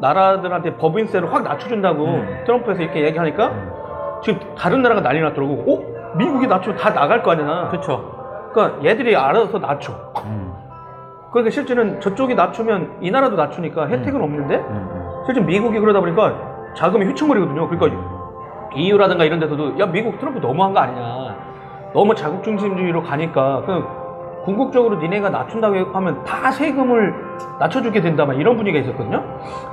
나라들한테 0.00 0.78
법인세를 0.78 1.30
확 1.30 1.42
낮춰준다고 1.42 2.04
음. 2.06 2.42
트럼프에서 2.46 2.80
이렇게 2.80 3.04
얘기하니까 3.04 3.52
지금 4.22 4.40
다른 4.56 4.80
나라가 4.80 5.02
난리 5.02 5.20
났더라고 5.20 5.52
어? 5.52 6.16
미국이 6.16 6.46
낮추면 6.46 6.78
다 6.78 6.94
나갈 6.94 7.22
거 7.22 7.32
아니야 7.32 7.68
그쵸. 7.70 8.48
그러니까 8.54 8.82
얘들이 8.82 9.14
알아서 9.14 9.58
낮춰 9.58 9.92
음. 10.24 10.54
그러니까 11.30 11.50
실제는 11.50 12.00
저쪽이 12.00 12.34
낮추면 12.34 13.00
이 13.02 13.10
나라도 13.10 13.36
낮추니까 13.36 13.88
혜택은 13.88 14.22
없는데 14.22 14.56
음, 14.56 14.88
음. 14.90 15.22
실제 15.26 15.42
미국이 15.42 15.80
그러다 15.80 16.00
보니까 16.00 16.34
자금이 16.74 17.04
휘청거리거든요. 17.04 17.68
그러니까 17.68 18.00
EU라든가 18.74 19.24
이런 19.24 19.38
데서도 19.38 19.78
야 19.80 19.84
미국 19.84 20.18
트럼프 20.18 20.38
너무한 20.38 20.72
거 20.72 20.80
아니냐. 20.80 21.36
너무 21.92 22.14
자국 22.14 22.42
중심주의로 22.42 23.02
가니까 23.02 23.62
그 23.66 24.03
궁극적으로 24.44 24.96
니네가 24.96 25.30
낮춘다고 25.30 25.76
하면 25.92 26.24
다 26.24 26.50
세금을 26.50 27.14
낮춰주게 27.58 28.00
된다 28.00 28.26
막 28.26 28.34
이런 28.34 28.56
분위기가 28.56 28.84
있었거든요. 28.84 29.22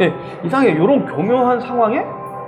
예, 0.02 0.14
이상하게 0.44 0.72
이런 0.72 1.06
교묘한 1.06 1.60
상황에 1.60 2.04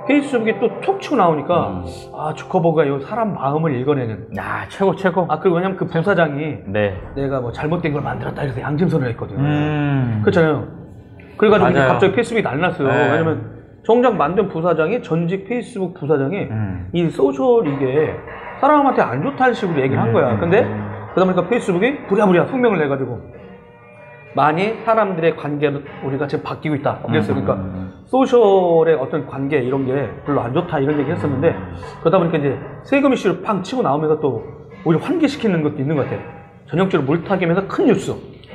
페이스북이 0.06 0.58
또톡 0.58 1.00
치고 1.00 1.16
나오니까 1.16 1.68
음. 1.68 1.84
아 2.14 2.32
주커버그가 2.34 2.84
이 2.84 3.00
사람 3.00 3.34
마음을 3.34 3.74
읽어내는 3.80 4.36
야, 4.36 4.64
최고, 4.68 4.94
최고. 4.94 5.26
아 5.28 5.38
그리고 5.38 5.56
왜냐면 5.56 5.76
그 5.76 5.86
부사장이 5.86 6.58
네. 6.66 7.00
내가 7.14 7.40
뭐 7.40 7.52
잘못된 7.52 7.92
걸 7.92 8.02
만들었다 8.02 8.42
이래서 8.42 8.60
양심선을 8.60 9.08
했거든요. 9.10 9.38
음. 9.40 10.20
그렇잖아요. 10.22 10.66
그래가지고 11.36 11.70
이제 11.70 11.78
맞아요. 11.78 11.92
갑자기 11.92 12.12
페이스북이 12.14 12.42
났어요. 12.42 12.88
네. 12.88 13.12
왜냐면 13.12 13.54
정작 13.84 14.14
만든 14.16 14.48
부사장이 14.48 15.02
전직 15.02 15.46
페이스북 15.46 15.94
부사장이 15.94 16.36
음. 16.50 16.88
이 16.92 17.08
소셜 17.08 17.66
이게 17.66 18.14
사람한테 18.60 19.02
안 19.02 19.22
좋다는 19.22 19.54
식으로 19.54 19.80
얘기를 19.80 20.00
한 20.00 20.12
거야. 20.12 20.32
음. 20.32 20.40
근데 20.40 20.66
그러다 21.14 21.32
보니까 21.32 21.48
페이스북이 21.48 22.06
부랴부랴 22.06 22.46
성명을 22.46 22.78
내가지고 22.80 23.20
많이 24.34 24.74
사람들의 24.84 25.36
관계를 25.36 25.84
우리가 26.04 26.26
지금 26.26 26.42
바뀌고 26.42 26.74
있다. 26.76 26.98
그랬어요. 27.06 27.34
그러니까 27.40 27.54
음. 27.54 27.92
소셜의 28.06 28.96
어떤 28.96 29.26
관계 29.26 29.58
이런 29.58 29.86
게 29.86 30.10
별로 30.26 30.40
안 30.40 30.52
좋다 30.52 30.80
이런 30.80 30.98
얘기 30.98 31.10
했었는데 31.12 31.54
그러다 32.00 32.18
보니까 32.18 32.38
이제 32.38 32.58
세금 32.82 33.12
이슈를 33.12 33.42
팡 33.42 33.62
치고 33.62 33.82
나오면서 33.82 34.18
또 34.18 34.44
오히려 34.84 35.02
환기시키는 35.02 35.62
것도 35.62 35.76
있는 35.78 35.94
것 35.96 36.02
같아요. 36.04 36.20
전형적으로 36.66 37.06
몰타기면서 37.06 37.68
큰 37.68 37.86
뉴스. 37.86 38.12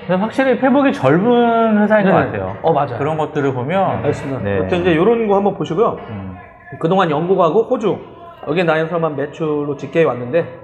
확실히 0.09 0.57
페북이 0.59 0.91
젊은 0.91 1.81
회사인 1.81 2.03
것 2.05 2.11
네. 2.11 2.25
같아요. 2.25 2.57
어, 2.63 2.73
맞아요. 2.73 2.97
그런 2.97 3.17
것들을 3.17 3.53
보면. 3.53 3.83
알겠습니다. 3.97 4.41
네. 4.41 4.57
어쨌든 4.57 4.81
이제 4.81 4.91
이런 4.91 5.27
거 5.27 5.35
한번 5.35 5.53
보시고요. 5.55 5.97
음. 6.09 6.35
그동안 6.79 7.09
영국하고 7.09 7.63
호주 7.63 7.97
여기에 8.47 8.63
나연서만 8.63 9.15
매출로 9.15 9.77
집계해 9.77 10.05
왔는데 10.05 10.58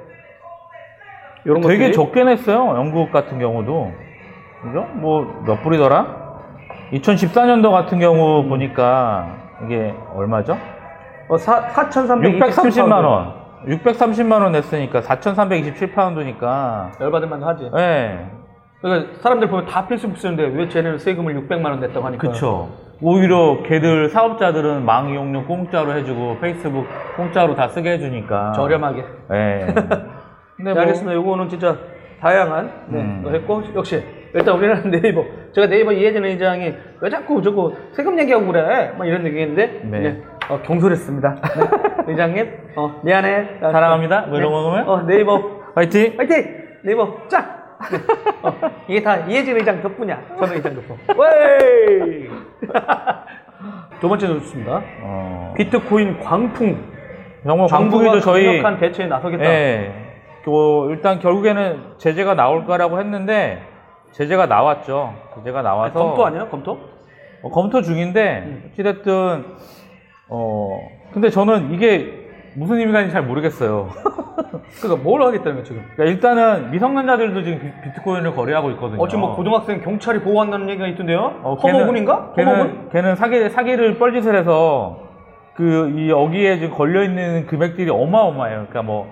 이런 1.45 1.61
되게 1.61 1.77
것들이 1.77 1.93
적게 1.93 2.23
냈어요. 2.23 2.75
영국 2.75 3.11
같은 3.11 3.39
경우도. 3.39 3.91
그죠? 4.63 4.87
뭐, 4.95 5.43
몇 5.45 5.61
불이더라? 5.61 6.25
2014년도 6.91 7.71
같은 7.71 7.99
경우 7.99 8.43
보니까 8.47 9.37
이게 9.65 9.93
얼마죠? 10.15 10.57
어, 11.27 11.35
4,330만 11.35 12.39
630만 12.49 13.03
원. 13.03 13.33
630만 13.67 14.41
원 14.41 14.51
냈으니까 14.51 15.01
4,327파운드니까. 15.01 16.99
열받을 17.01 17.27
만도 17.27 17.45
하지. 17.47 17.69
예. 17.77 18.19
그러니까 18.81 19.13
사람들 19.21 19.49
보면 19.49 19.65
다 19.65 19.87
페이스북 19.87 20.17
쓰는데 20.17 20.43
왜 20.43 20.69
쟤네는 20.69 20.99
세금을 20.99 21.33
600만 21.47 21.65
원 21.65 21.79
냈다고 21.79 22.05
하니까. 22.05 22.27
그쵸. 22.27 22.69
오히려 23.01 23.63
걔들 23.63 24.09
사업자들은 24.09 24.85
망 24.85 25.09
이용료 25.09 25.45
공짜로 25.45 25.93
해주고 25.93 26.37
페이스북 26.39 26.85
공짜로 27.17 27.55
다 27.55 27.67
쓰게 27.67 27.93
해주니까. 27.93 28.53
저렴하게. 28.53 29.05
예. 29.33 29.65
근데 29.73 30.05
네, 30.65 30.73
뭐, 30.73 30.81
알겠습니다. 30.81 31.13
요거는 31.13 31.47
진짜 31.49 31.77
다양한 32.19 32.71
네, 32.87 32.99
음. 32.99 33.21
거 33.23 33.29
했고 33.29 33.61
역시 33.75 34.03
일단 34.33 34.55
우리는 34.57 34.89
네이버 34.89 35.23
제가 35.53 35.67
네이버 35.67 35.91
이혜진 35.91 36.25
의장이 36.25 36.73
왜 37.01 37.09
자꾸 37.09 37.39
저거 37.43 37.73
세금 37.91 38.17
얘기하고 38.19 38.47
그래 38.47 38.93
막 38.97 39.05
이런 39.05 39.23
얘기했는데 39.27 39.81
네. 39.83 39.99
네, 39.99 40.21
어, 40.49 40.59
경솔했습니다. 40.63 41.35
네, 41.35 41.67
의장님 42.11 42.51
어, 42.77 42.99
미안해 43.03 43.59
사랑합니다. 43.61 44.21
뭐 44.21 44.37
이런 44.39 44.51
거 44.51 44.63
보면? 44.63 44.89
어, 44.89 45.01
네이버 45.05 45.39
화이팅! 45.75 46.15
화이팅 46.17 46.65
네이버 46.83 47.27
짱 47.27 47.41
네. 47.91 47.97
어, 48.41 48.53
이게 48.87 49.03
다 49.03 49.17
이해진 49.17 49.55
의장 49.57 49.81
덕분이야 49.83 50.19
전 50.39 50.51
의장 50.51 50.73
덕분 50.73 50.97
웨이 51.19 52.29
두 53.99 54.09
번째 54.09 54.27
뉴스입니다 54.29 54.81
어, 55.03 55.53
비트코인 55.57 56.19
광풍 56.21 56.95
광풍이도 57.69 58.19
저희. 58.21 58.45
강력한 58.45 58.79
대처에 58.79 59.07
나서겠다 59.07 59.43
예. 59.45 60.04
그 60.45 60.87
일단 60.91 61.19
결국에는 61.19 61.79
제재가 61.97 62.35
나올 62.35 62.65
거라고 62.65 62.99
했는데 62.99 63.63
제재가 64.11 64.45
나왔죠. 64.45 65.13
제재가 65.35 65.63
나와서 65.63 65.99
검토 65.99 66.25
아니에요 66.27 66.47
검토? 66.49 66.77
어, 67.41 67.49
검토 67.49 67.81
중인데 67.81 68.69
어찌됐든 68.71 69.45
어 70.29 70.79
근데 71.11 71.29
저는 71.31 71.73
이게 71.73 72.29
무슨 72.55 72.77
의미가 72.77 72.99
있는지 72.99 73.13
잘 73.13 73.23
모르겠어요. 73.23 73.89
그러니까 74.81 75.03
뭘 75.03 75.21
하겠다는 75.23 75.55
거야 75.55 75.63
지금 75.63 75.83
그러니까 75.95 76.03
일단은 76.13 76.71
미성년자들도 76.71 77.43
지금 77.43 77.59
비- 77.59 77.81
비트코인을 77.89 78.35
거래하고 78.35 78.69
있거든요. 78.71 79.01
어, 79.01 79.07
지금 79.07 79.21
뭐 79.21 79.35
고등학생 79.35 79.81
경찰이 79.81 80.19
보호한다는 80.19 80.69
얘기가 80.69 80.87
있던데요? 80.89 81.39
어, 81.41 81.57
걔는- 81.57 81.73
허먹은인가? 81.73 82.33
허먹은? 82.37 82.43
걔는 82.57 82.89
걔는 82.91 83.15
사기 83.15 83.49
사기를 83.49 83.97
뻘짓을 83.97 84.35
해서 84.35 84.99
그 85.55 85.91
이 85.95 86.09
여기에 86.09 86.59
지금 86.59 86.75
걸려 86.77 87.03
있는 87.03 87.47
금액들이 87.47 87.89
어마어마해요. 87.89 88.57
그러니까 88.69 88.83
뭐 88.83 89.07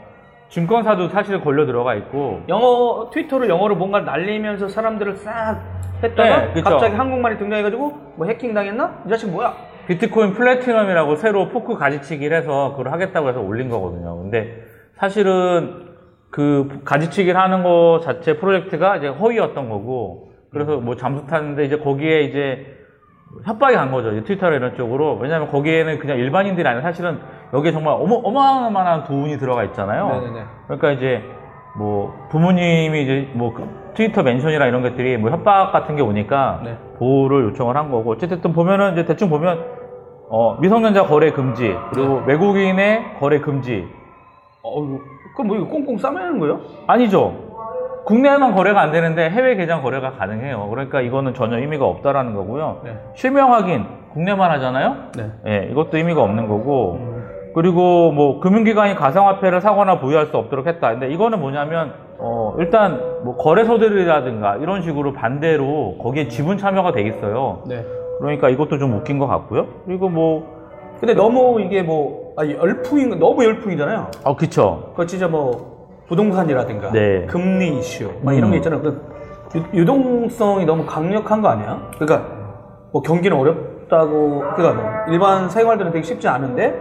증권사도 0.54 1.10
사실 1.10 1.42
걸려 1.42 1.66
들어가 1.66 1.96
있고 1.96 2.42
영어, 2.48 3.10
트위터로 3.12 3.50
영어로 3.50 3.76
뭔가 3.76 4.02
날리면서 4.02 4.68
사람들을 4.68 5.16
싹 5.16 5.60
했다가 6.04 6.54
네. 6.54 6.62
갑자기 6.62 6.96
한국말이 6.96 7.40
등장해가지고 7.40 8.14
뭐 8.18 8.28
해킹 8.28 8.54
당했나? 8.54 9.02
이 9.08 9.10
자식 9.10 9.32
뭐야? 9.32 9.56
비트코인 9.88 10.34
플래티넘이라고 10.34 11.16
새로 11.16 11.50
포크 11.50 11.76
가지치기를 11.76 12.38
해서 12.38 12.76
그걸 12.78 12.94
하겠다고 12.94 13.30
해서 13.30 13.42
올린 13.42 13.68
거거든요. 13.68 14.22
근데 14.22 14.64
사실은 14.94 15.88
그 16.30 16.82
가지치기를 16.86 17.40
하는 17.40 17.64
거 17.64 18.00
자체 18.04 18.38
프로젝트가 18.38 18.98
이제 18.98 19.08
허위였던 19.08 19.70
거고 19.70 20.34
그래서 20.52 20.78
뭐 20.78 20.96
잠수 20.96 21.26
탔는데 21.26 21.66
이제 21.66 21.80
거기에 21.80 22.22
이제 22.26 22.78
협박이 23.44 23.76
간 23.76 23.92
거죠. 23.92 24.24
트위터나 24.24 24.56
이런 24.56 24.76
쪽으로. 24.76 25.18
왜냐하면 25.20 25.50
거기에는 25.50 26.00
그냥 26.00 26.18
일반인들이 26.18 26.68
아니라 26.68 26.82
사실은 26.84 27.20
여기에 27.54 27.72
정말 27.72 27.94
어마, 27.94 28.16
어마어마한 28.16 29.04
돈이 29.06 29.38
들어가 29.38 29.64
있잖아요. 29.66 30.08
네네네. 30.08 30.46
그러니까 30.68 30.92
이제 30.92 31.24
뭐 31.76 32.14
부모님이 32.30 33.04
이제 33.04 33.30
뭐그 33.34 33.94
트위터 33.96 34.24
멘션이나 34.24 34.66
이런 34.68 34.82
것들이 34.82 35.18
뭐 35.18 35.32
협박 35.32 35.72
같은 35.72 35.96
게 35.96 36.02
오니까 36.02 36.62
네. 36.64 36.78
보호를 36.98 37.44
요청을 37.46 37.76
한 37.76 37.90
거고 37.92 38.12
어쨌든 38.12 38.54
보면은 38.54 38.94
이제 38.94 39.06
대충 39.06 39.30
보면 39.30 39.60
어, 40.30 40.58
미성년자 40.60 41.08
거래 41.08 41.32
금지 41.32 41.76
그리고 41.92 42.22
네. 42.22 42.34
외국인의 42.34 43.20
거래 43.20 43.40
금지 43.40 43.88
어우, 44.64 45.00
그럼 45.36 45.48
뭐 45.48 45.58
이거 45.58 45.68
꽁꽁 45.68 45.98
싸매는 45.98 46.40
거예요? 46.40 46.62
아니죠. 46.88 47.53
국내에만 48.06 48.54
거래가 48.56 48.82
안 48.82 48.92
되는데 48.92 49.30
해외 49.30 49.56
계정 49.56 49.82
거래가 49.82 50.12
가능해요. 50.12 50.68
그러니까 50.70 51.02
이거는 51.02 51.34
전혀 51.34 51.58
의미가 51.58 51.86
없다라는 51.86 52.34
거고요. 52.34 52.82
네. 52.84 52.98
실명 53.16 53.54
확인 53.54 53.86
국내만 54.14 54.52
하잖아요. 54.52 54.96
네. 55.18 55.32
예, 55.48 55.68
이것도 55.72 55.98
의미가 55.98 56.22
없는 56.22 56.48
거고 56.48 56.94
음. 57.00 57.24
그리고 57.56 58.12
뭐 58.12 58.40
금융기관이 58.40 58.96
가상화폐를 58.96 59.62
사거나 59.62 60.00
보유할 60.00 60.26
수 60.28 60.38
없도록 60.38 60.68
했다. 60.68 60.92
근데 60.92 61.10
이거는 61.10 61.40
뭐냐면 61.40 61.94
어, 62.20 62.56
일단 62.60 63.00
뭐 63.24 63.38
거래소들이라든가 63.38 64.58
이런 64.58 64.82
식으로 64.82 65.14
반대로 65.14 65.96
거기에 66.02 66.28
지분 66.28 66.58
참여가 66.58 66.92
돼 66.92 67.04
있어요. 67.04 67.64
네. 67.68 67.86
그러니까 68.20 68.50
이것도 68.50 68.78
좀 68.80 68.94
웃긴 68.94 69.18
것 69.20 69.28
같고요. 69.28 69.68
그리고 69.86 70.10
뭐 70.10 70.52
근데 71.00 71.14
너무 71.16 71.60
이게 71.60 71.82
뭐, 71.82 72.32
아, 72.38 72.46
열풍인, 72.48 73.10
거- 73.10 73.16
너무 73.18 73.44
열풍이잖아요. 73.44 74.08
어, 74.24 74.36
그쵸. 74.38 74.86
그거 74.92 75.06
진짜 75.06 75.28
뭐, 75.28 75.73
부동산이라든가, 76.08 76.92
네. 76.92 77.26
금리 77.28 77.78
이슈, 77.80 78.12
막 78.22 78.34
이런 78.34 78.50
음. 78.50 78.52
게 78.52 78.58
있잖아요. 78.58 78.82
그 78.82 79.02
유, 79.56 79.82
유동성이 79.82 80.66
너무 80.66 80.86
강력한 80.86 81.42
거 81.42 81.50
아니야? 81.50 81.80
그러니까, 81.98 82.28
뭐 82.92 83.02
경기는 83.02 83.36
어렵다고, 83.38 84.44
그러니까 84.56 84.82
뭐 84.82 84.92
일반 85.14 85.50
생활들은 85.50 85.92
되게 85.92 86.04
쉽지 86.04 86.28
않은데, 86.28 86.74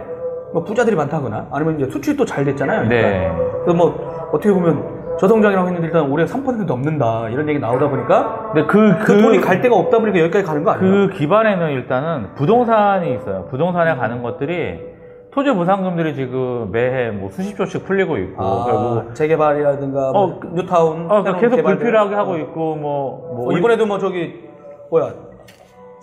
뭐 0.53 0.63
부자들이 0.63 0.95
많다거나, 0.95 1.47
아니면 1.51 1.79
이제 1.79 1.89
수출이 1.89 2.17
또 2.17 2.25
잘 2.25 2.43
됐잖아요. 2.45 2.87
그러니까. 2.87 3.09
네. 3.09 3.31
그래서 3.63 3.77
뭐, 3.77 4.29
어떻게 4.31 4.51
보면, 4.53 5.03
저성장이라고 5.19 5.67
했는데 5.67 5.87
일단 5.87 6.09
올해 6.09 6.25
3% 6.25 6.65
넘는다. 6.65 7.29
이런 7.29 7.47
얘기 7.47 7.59
나오다 7.59 7.87
보니까, 7.87 8.49
근데 8.51 8.67
그, 8.67 8.97
그, 9.05 9.21
돈이 9.21 9.39
갈 9.41 9.61
데가 9.61 9.75
없다 9.75 9.99
보니까 9.99 10.19
여기까지 10.19 10.43
가는 10.43 10.63
거 10.63 10.71
아니에요? 10.71 10.91
그 11.07 11.13
기반에는 11.13 11.69
일단은 11.69 12.33
부동산이 12.35 13.13
있어요. 13.15 13.45
부동산에 13.51 13.95
가는 13.95 14.23
것들이 14.23 14.92
토지 15.33 15.51
보상금들이 15.51 16.13
지금 16.13 16.69
매해 16.71 17.09
뭐 17.09 17.29
수십조씩 17.29 17.85
풀리고 17.85 18.17
있고 18.17 18.43
아, 18.43 18.65
결국 18.65 19.15
재개발이라든가 19.15 20.09
어, 20.11 20.27
뭐 20.27 20.39
뉴타운 20.53 21.09
어, 21.09 21.23
새로운 21.23 21.41
계속 21.41 21.55
개발들. 21.55 21.77
불필요하게 21.79 22.15
하고 22.15 22.37
있고 22.37 22.75
뭐, 22.75 23.33
뭐 23.35 23.53
어, 23.53 23.57
이번에도 23.57 23.85
뭐 23.87 23.97
저기 23.97 24.43
뭐야 24.91 25.11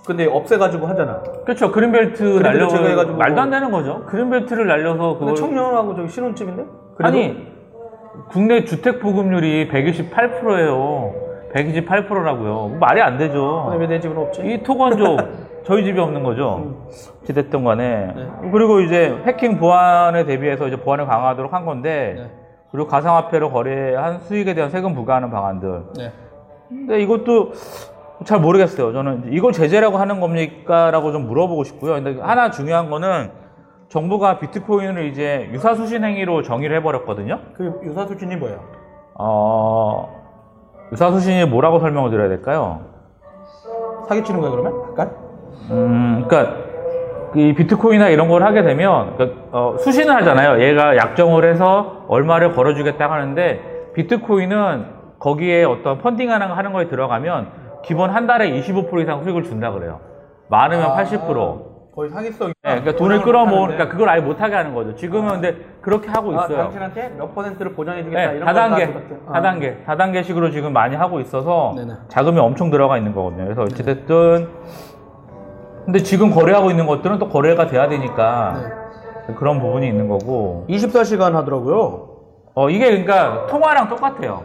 근데 0.04 0.26
없애가지고 0.26 0.86
하잖아. 0.88 1.22
그렇죠 1.44 1.70
그린벨트 1.70 2.16
그린벨트 2.24 2.68
제거해가지고 2.70 3.18
날려 3.18 3.18
말도 3.18 3.40
안 3.40 3.50
뭐- 3.50 3.58
되는 3.60 3.70
거죠 3.72 4.04
그린벨트를 4.06 4.66
날려서 4.66 5.18
그걸 5.18 5.34
청년하고 5.36 5.94
저기 5.94 6.08
신혼집인데? 6.08 6.64
아니 6.98 7.46
국내 8.30 8.64
주택 8.64 8.98
보급률이 9.00 9.68
128%예요 9.68 11.14
128%라고요 11.54 12.78
말이 12.80 13.00
안 13.00 13.16
되죠 13.18 13.66
근데 13.68 13.84
왜내 13.84 14.00
집은 14.00 14.16
없지? 14.18 14.42
이 14.44 14.62
토건족 14.64 15.18
저희 15.64 15.84
집이 15.84 15.98
없는 16.00 16.22
거죠. 16.22 16.76
어찌됐든 17.22 17.64
간에. 17.64 18.12
네. 18.14 18.28
그리고 18.52 18.80
이제 18.80 19.16
해킹 19.26 19.58
보안에 19.58 20.24
대비해서 20.24 20.66
이제 20.66 20.76
보안을 20.76 21.06
강화하도록 21.06 21.52
한 21.52 21.64
건데, 21.64 22.14
네. 22.16 22.30
그리고 22.70 22.88
가상화폐로 22.88 23.50
거래한 23.50 24.20
수익에 24.20 24.54
대한 24.54 24.70
세금 24.70 24.94
부과하는 24.94 25.30
방안들. 25.30 25.82
네. 25.96 26.12
근데 26.68 27.00
이것도 27.02 27.52
잘 28.24 28.38
모르겠어요. 28.40 28.92
저는 28.92 29.32
이걸 29.32 29.52
제재라고 29.52 29.96
하는 29.96 30.20
겁니까? 30.20 30.90
라고 30.90 31.10
좀 31.12 31.26
물어보고 31.26 31.64
싶고요. 31.64 31.94
근데 31.94 32.20
하나 32.20 32.50
중요한 32.50 32.90
거는 32.90 33.30
정부가 33.88 34.38
비트코인을 34.38 35.06
이제 35.06 35.48
유사수신 35.52 36.04
행위로 36.04 36.42
정의를 36.42 36.76
해버렸거든요. 36.76 37.40
그 37.54 37.80
유사 37.82 38.06
수준이 38.06 38.36
뭐예요? 38.36 38.60
어, 39.14 40.08
유사수신이 40.92 41.46
뭐라고 41.46 41.80
설명을 41.80 42.10
드려야 42.10 42.28
될까요? 42.28 42.82
사기치는 44.06 44.40
거야 44.40 44.50
그러면? 44.50 44.74
약간? 44.92 45.14
음, 45.70 46.24
그러니까 46.26 46.56
이 47.34 47.54
비트코인이나 47.54 48.08
이런 48.08 48.28
걸 48.28 48.42
하게 48.42 48.62
되면 48.62 49.16
그러니까, 49.16 49.40
어, 49.52 49.76
수신을 49.78 50.14
하잖아요. 50.16 50.60
얘가 50.62 50.96
약정을 50.96 51.44
해서 51.44 52.04
얼마를 52.08 52.54
걸어주겠다 52.54 53.10
하는데 53.10 53.90
비트코인은 53.94 54.86
거기에 55.18 55.64
어떤 55.64 55.98
펀딩하는 55.98 56.48
하는 56.48 56.72
거에 56.72 56.88
들어가면 56.88 57.48
기본 57.84 58.10
한 58.10 58.26
달에 58.26 58.50
25% 58.60 59.02
이상 59.02 59.22
수익을 59.22 59.44
준다 59.44 59.70
그래요. 59.70 60.00
많으면 60.48 60.86
아, 60.90 60.96
80%. 60.96 61.70
거의 61.94 62.08
사기성. 62.10 62.48
네, 62.48 62.54
그러니까 62.62 62.96
돈을 62.96 63.22
끌어모으니까 63.22 63.88
그걸 63.88 64.08
아예 64.08 64.20
못하게 64.20 64.54
하는 64.54 64.74
거죠. 64.74 64.94
지금은 64.94 65.40
근데 65.40 65.56
그렇게 65.80 66.08
하고 66.08 66.30
아, 66.38 66.44
있어요. 66.44 66.58
당신한테 66.58 67.14
몇 67.18 67.34
퍼센트를 67.34 67.72
보장해주겠다 67.74 68.30
네, 68.30 68.36
이런 68.36 68.46
다단계, 68.46 68.94
아. 69.26 69.32
다단계, 69.32 69.76
다단계식으로 69.84 70.50
지금 70.50 70.72
많이 70.72 70.94
하고 70.94 71.20
있어서 71.20 71.74
네네. 71.76 71.92
자금이 72.08 72.38
엄청 72.38 72.70
들어가 72.70 72.96
있는 72.96 73.12
거거든요. 73.12 73.44
그래서 73.44 73.62
어찌됐든 73.62 74.48
근데 75.84 76.02
지금 76.02 76.30
거래하고 76.30 76.70
있는 76.70 76.86
것들은 76.86 77.18
또 77.18 77.28
거래가 77.28 77.66
돼야 77.66 77.88
되니까 77.88 78.60
네. 79.28 79.34
그런 79.34 79.60
부분이 79.60 79.86
있는 79.86 80.08
거고 80.08 80.66
24시간 80.68 81.32
하더라고요. 81.32 82.08
어 82.54 82.68
이게 82.70 82.86
그러니까 82.90 83.46
통화랑 83.46 83.88
똑같아요. 83.88 84.42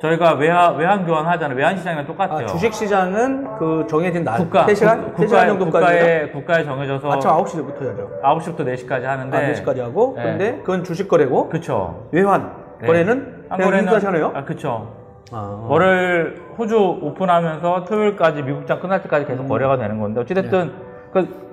저희가 0.00 0.34
외환 0.34 0.76
외환 0.76 1.04
교환 1.06 1.26
하잖아요. 1.26 1.56
외환 1.56 1.76
시장이랑 1.76 2.06
똑같아요. 2.06 2.44
아, 2.44 2.46
주식 2.46 2.72
시장은 2.72 3.58
그 3.58 3.84
정해진 3.88 4.22
날 4.24 4.38
국가 4.38 4.64
3시간? 4.66 5.14
국- 5.14 5.26
3시간 5.26 5.46
정도까지 5.48 5.86
국가에 5.86 6.28
국가에 6.30 6.64
정해져서 6.64 7.10
아침 7.12 7.30
9시부터 7.30 7.80
하죠. 7.80 8.10
9시부터 8.22 8.60
4시까지 8.74 9.02
하는데 9.02 9.36
아, 9.36 9.52
4시까지 9.52 9.78
하고 9.80 10.14
네. 10.16 10.22
근데 10.22 10.58
그건 10.58 10.84
주식 10.84 11.08
거래고 11.08 11.48
그쵸. 11.48 12.06
외환 12.12 12.52
네. 12.80 12.86
거래는 12.86 13.44
한 13.48 13.58
그냥 13.58 13.70
거래는 13.70 13.92
24시간이에요? 13.92 14.36
아 14.36 14.44
그쵸. 14.44 14.97
아. 15.32 15.66
월요일 15.68 16.40
호주 16.56 16.76
오픈하면서 17.02 17.84
토요일까지 17.84 18.42
미국장 18.42 18.80
끝날 18.80 19.02
때까지 19.02 19.26
계속 19.26 19.42
음. 19.42 19.48
거래가 19.48 19.76
되는 19.76 20.00
건데 20.00 20.20
어찌됐든 20.20 20.66
네. 20.68 20.72
그 21.12 21.48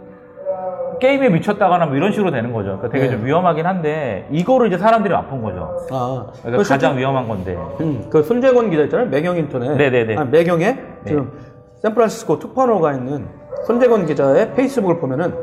게임에 1.00 1.29
미쳤다거나 1.29 1.88
뭐 1.88 1.96
이런 1.96 2.12
식으로 2.13 2.32
되는 2.32 2.53
거죠. 2.53 2.77
그러니까 2.77 2.89
되게 2.89 3.08
네. 3.08 3.12
좀 3.12 3.25
위험하긴 3.25 3.65
한데 3.65 4.27
이거를 4.32 4.67
이제 4.67 4.77
사람들이 4.77 5.13
맛본 5.13 5.41
거죠. 5.41 5.77
아, 5.91 6.27
그러니까 6.41 6.63
그 6.63 6.70
가장 6.70 6.91
실제- 6.91 6.98
위험한 7.00 7.27
건데. 7.27 7.58
음, 7.82 8.05
그 8.10 8.24
손재건 8.24 8.70
기자 8.70 8.84
있잖아요. 8.84 9.10
매경 9.10 9.36
인터넷. 9.36 9.75
네네네. 9.75 10.15
아, 10.17 10.24
매경에 10.24 10.77
지금 11.05 11.34
샌프란시스코 11.82 12.39
특파원으로가 12.39 12.94
있는 12.94 13.27
손재건 13.67 14.05
기자의 14.05 14.53
페이스북을 14.53 15.00
보면은 15.00 15.34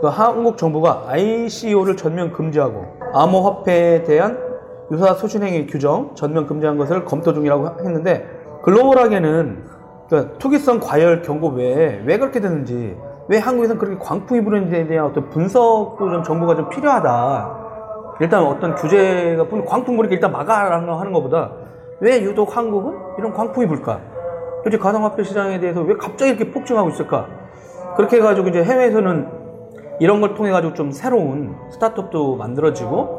그 0.00 0.06
한국 0.06 0.56
정부가 0.56 1.04
ICO를 1.08 1.96
전면 1.96 2.32
금지하고 2.32 2.84
암호화폐에 3.12 4.04
대한 4.04 4.38
유사 4.90 5.14
수신행위 5.14 5.66
규정 5.66 6.14
전면 6.14 6.46
금지한 6.46 6.78
것을 6.78 7.04
검토 7.04 7.32
중이라고 7.32 7.80
했는데 7.80 8.28
글로벌하게는 8.62 9.64
그 10.08 10.36
투기성 10.38 10.80
과열 10.80 11.22
경고 11.22 11.48
외에 11.48 12.02
왜 12.04 12.18
그렇게 12.18 12.40
되는지 12.40 12.96
왜 13.28 13.38
한국에서는 13.38 13.80
그렇게 13.80 13.98
광풍이 13.98 14.44
부는지에 14.44 14.86
대한 14.86 15.06
어떤 15.06 15.28
분석도 15.30 15.98
좀 15.98 16.22
정부가 16.22 16.54
좀 16.54 16.68
필요하다. 16.68 17.66
일단 18.20 18.44
어떤 18.44 18.74
규제가 18.76 19.48
뿐 19.48 19.64
광풍 19.64 19.96
부니까 19.96 20.14
일단 20.14 20.30
막아라는 20.32 20.86
거 20.86 20.94
하는 20.94 21.12
것보다 21.12 21.52
왜 22.00 22.22
유독 22.22 22.56
한국은 22.56 22.94
이런 23.18 23.32
광풍이 23.32 23.66
불까? 23.66 24.00
도대체 24.58 24.78
가상화폐 24.78 25.22
시장에 25.24 25.58
대해서 25.60 25.80
왜 25.82 25.94
갑자기 25.96 26.30
이렇게 26.30 26.50
폭증하고 26.50 26.90
있을까? 26.90 27.26
그렇게 27.96 28.18
해가지고 28.18 28.48
이제 28.48 28.62
해외에서는 28.62 29.28
이런 30.00 30.20
걸 30.20 30.34
통해 30.34 30.50
가지고 30.50 30.74
좀 30.74 30.92
새로운 30.92 31.56
스타트업도 31.70 32.36
만들어지고 32.36 33.15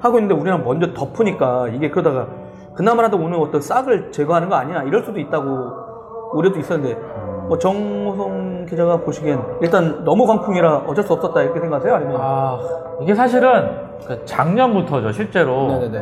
하고 0.00 0.18
있는데 0.18 0.34
우리는 0.34 0.64
먼저 0.64 0.92
덮으니까 0.92 1.68
이게 1.68 1.90
그러다가 1.90 2.26
그나마라도 2.74 3.18
오늘 3.18 3.38
어떤 3.38 3.60
싹을 3.60 4.12
제거하는 4.12 4.48
거 4.48 4.56
아니야 4.56 4.82
이럴 4.82 5.04
수도 5.04 5.18
있다고 5.20 5.48
우려도 6.32 6.58
있었는데 6.58 6.94
뭐 7.48 7.58
정호성 7.58 8.66
기자가 8.66 8.98
보시기엔 8.98 9.40
일단 9.60 10.04
너무 10.04 10.26
광풍이라 10.26 10.84
어쩔 10.86 11.04
수 11.04 11.12
없었다 11.12 11.42
이렇게 11.42 11.60
생각하세요? 11.60 11.94
아니면 11.94 12.16
아 12.20 12.58
이게 13.02 13.14
사실은 13.14 13.70
그 14.06 14.24
작년부터죠 14.24 15.12
실제로 15.12 15.66
네네네 15.66 16.00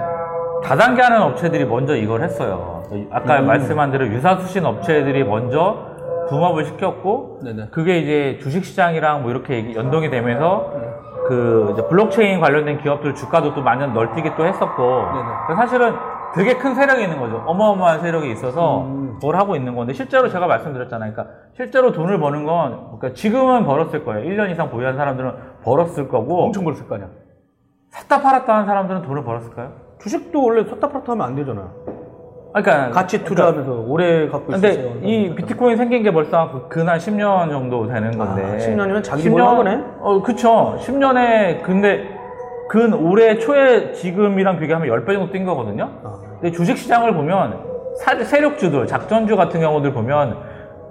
다단계 0.62 1.02
하는 1.02 1.22
업체들이 1.22 1.64
먼저 1.64 1.94
이걸 1.96 2.22
했어요. 2.22 2.82
아까 3.10 3.38
음. 3.38 3.46
말씀한 3.46 3.90
대로 3.90 4.06
유사수신 4.08 4.64
업체들이 4.64 5.24
먼저 5.24 5.86
붐업을 6.28 6.64
시켰고 6.64 7.40
네네 7.42 7.68
그게 7.70 7.98
이제 7.98 8.38
주식시장이랑 8.42 9.22
뭐 9.22 9.30
이렇게 9.30 9.74
연동이 9.74 10.10
되면서 10.10 10.72
네. 10.78 10.87
그 11.28 11.70
이제 11.72 11.86
블록체인 11.88 12.40
관련된 12.40 12.78
기업들 12.78 13.14
주가도 13.14 13.54
또 13.54 13.62
많이 13.62 13.86
널뛰기 13.86 14.34
또 14.36 14.46
했었고 14.46 15.04
사실은 15.54 15.94
되게 16.34 16.56
큰 16.56 16.74
세력이 16.74 17.02
있는 17.02 17.20
거죠. 17.20 17.42
어마어마한 17.46 18.00
세력이 18.00 18.30
있어서 18.32 18.82
음. 18.82 19.18
뭘 19.20 19.36
하고 19.36 19.56
있는 19.56 19.74
건데 19.74 19.92
실제로 19.92 20.28
제가 20.28 20.46
말씀드렸잖아요. 20.46 21.12
그러니까 21.12 21.34
실제로 21.54 21.92
돈을 21.92 22.18
버는 22.18 22.44
건 22.44 22.98
그러니까 22.98 23.12
지금은 23.12 23.64
벌었을 23.64 24.04
거예요. 24.04 24.28
1년 24.28 24.50
이상 24.50 24.70
보유한 24.70 24.96
사람들은 24.96 25.32
벌었을 25.64 26.08
거고 26.08 26.44
엄청 26.44 26.64
벌었을 26.64 26.88
거 26.88 26.94
아니야 26.94 27.08
샀다 27.90 28.20
팔았다 28.20 28.52
하는 28.52 28.66
사람들은 28.66 29.02
돈을 29.02 29.24
벌었을까요? 29.24 29.72
주식도 30.00 30.42
원래 30.42 30.64
섰다 30.64 30.88
팔았다 30.88 31.12
하면 31.12 31.26
안 31.26 31.34
되잖아 31.34 31.62
아, 31.62 31.72
그러니까 32.52 32.90
같이 32.90 33.22
투자하면서 33.24 33.84
오래 33.86 34.28
갖고 34.28 34.46
근데 34.52 34.70
있어요 34.70 34.92
이 35.02 35.34
비트코인 35.34 35.76
생긴 35.76 36.02
게 36.02 36.12
벌써 36.12 36.50
그- 36.50 36.68
근한 36.68 36.98
10년 36.98 37.50
정도 37.50 37.86
되는 37.86 38.16
건데. 38.16 38.42
아, 38.44 38.56
10년이면 38.56 39.02
장기 39.04 39.28
보유 39.30 39.44
거네? 39.44 39.84
어, 40.00 40.22
그쵸. 40.22 40.76
10년에, 40.80 41.62
근데, 41.62 42.08
근 42.70 42.92
올해 42.94 43.38
초에 43.38 43.92
지금이랑 43.92 44.58
비교하면 44.58 44.88
10배 44.88 45.12
정도 45.12 45.30
뛴 45.32 45.44
거거든요? 45.44 45.90
아. 46.04 46.14
근데 46.40 46.50
주식 46.50 46.76
시장을 46.78 47.14
보면, 47.14 47.60
사- 48.00 48.22
세력주들, 48.22 48.86
작전주 48.86 49.36
같은 49.36 49.60
경우들 49.60 49.92
보면, 49.92 50.36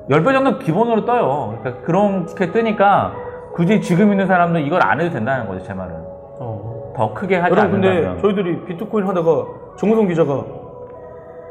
10배 0.10 0.32
정도 0.34 0.60
기본으로 0.60 1.06
떠요. 1.06 1.58
그러니까 1.62 1.84
그렇게 1.84 2.52
뜨니까, 2.52 3.14
굳이 3.54 3.82
지금 3.82 4.12
있는 4.12 4.28
사람들은 4.28 4.66
이걸 4.66 4.82
안 4.84 5.02
해도 5.02 5.12
된다는 5.12 5.48
거죠, 5.48 5.64
제 5.66 5.74
말은. 5.74 5.92
어. 6.40 6.94
더 6.96 7.14
크게 7.14 7.38
하지 7.38 7.52
여러분 7.52 7.72
근데 7.74 7.88
않는다면. 7.90 8.22
저희들이 8.22 8.66
비트코인 8.66 9.06
하다가 9.08 9.46
정우성 9.78 10.08
기자가 10.08 10.44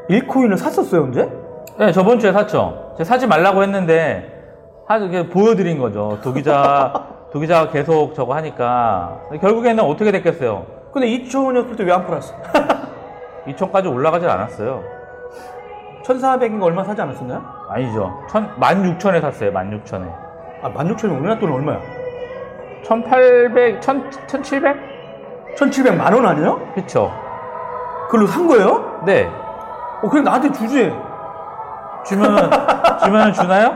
1코인을 0.09 0.57
샀었어요 0.57 1.03
언제? 1.03 1.29
네, 1.77 1.91
저번 1.91 2.19
주에 2.19 2.31
샀죠. 2.31 2.93
제가 2.97 3.03
사지 3.03 3.27
말라고 3.27 3.61
했는데, 3.63 4.33
하, 4.87 4.97
이게 4.97 5.27
보여드린 5.29 5.77
거죠. 5.77 6.17
도기자, 6.23 6.93
도기자가 7.31 7.69
계속 7.71 8.13
저거 8.15 8.33
하니까. 8.35 9.19
결국에는 9.39 9.83
어떻게 9.83 10.11
됐겠어요? 10.11 10.65
근데 10.93 11.07
2천원이었을 11.07 11.77
때 11.77 11.83
왜 11.83 11.91
안 11.91 12.07
팔았어? 12.07 12.33
2천까지 13.47 13.85
올라가질 13.93 14.27
않았어요. 14.29 14.81
1400인가 16.03 16.63
얼마 16.63 16.83
사지 16.83 17.01
않았었나요? 17.01 17.43
아니죠. 17.69 18.17
천, 18.29 18.49
16,000에 18.59 19.21
샀어요, 19.21 19.51
16,000에. 19.51 20.09
아 20.63 20.71
16,000원 20.73 21.11
우리나라 21.17 21.37
돈 21.37 21.51
얼마야? 21.51 21.79
1,800, 22.83 23.75
1,000, 23.81 24.09
1,700? 24.27 24.77
1700만 25.57 26.13
원 26.15 26.25
아니에요? 26.25 26.61
그쵸. 26.73 27.11
그걸로 28.05 28.25
산 28.27 28.47
거예요? 28.47 29.01
네. 29.05 29.29
어 30.01 30.09
그냥 30.09 30.23
나한테 30.25 30.51
주지 30.51 30.93
주면은, 32.05 32.49
주면은 33.03 33.33
주나요? 33.33 33.75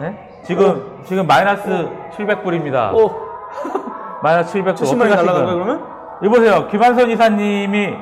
네? 0.00 0.40
지금, 0.44 1.00
지금 1.04 1.26
마이너스 1.26 1.88
700불입니다. 2.16 2.94
어 2.94 3.26
마이너스 4.22 4.58
700불. 4.58 4.74
70만이 4.74 5.08
날라간 5.10 5.44
거야 5.44 5.54
그러면? 5.54 5.84
이보세요. 6.22 6.66
김한선 6.68 7.10
이사님이 7.10 7.94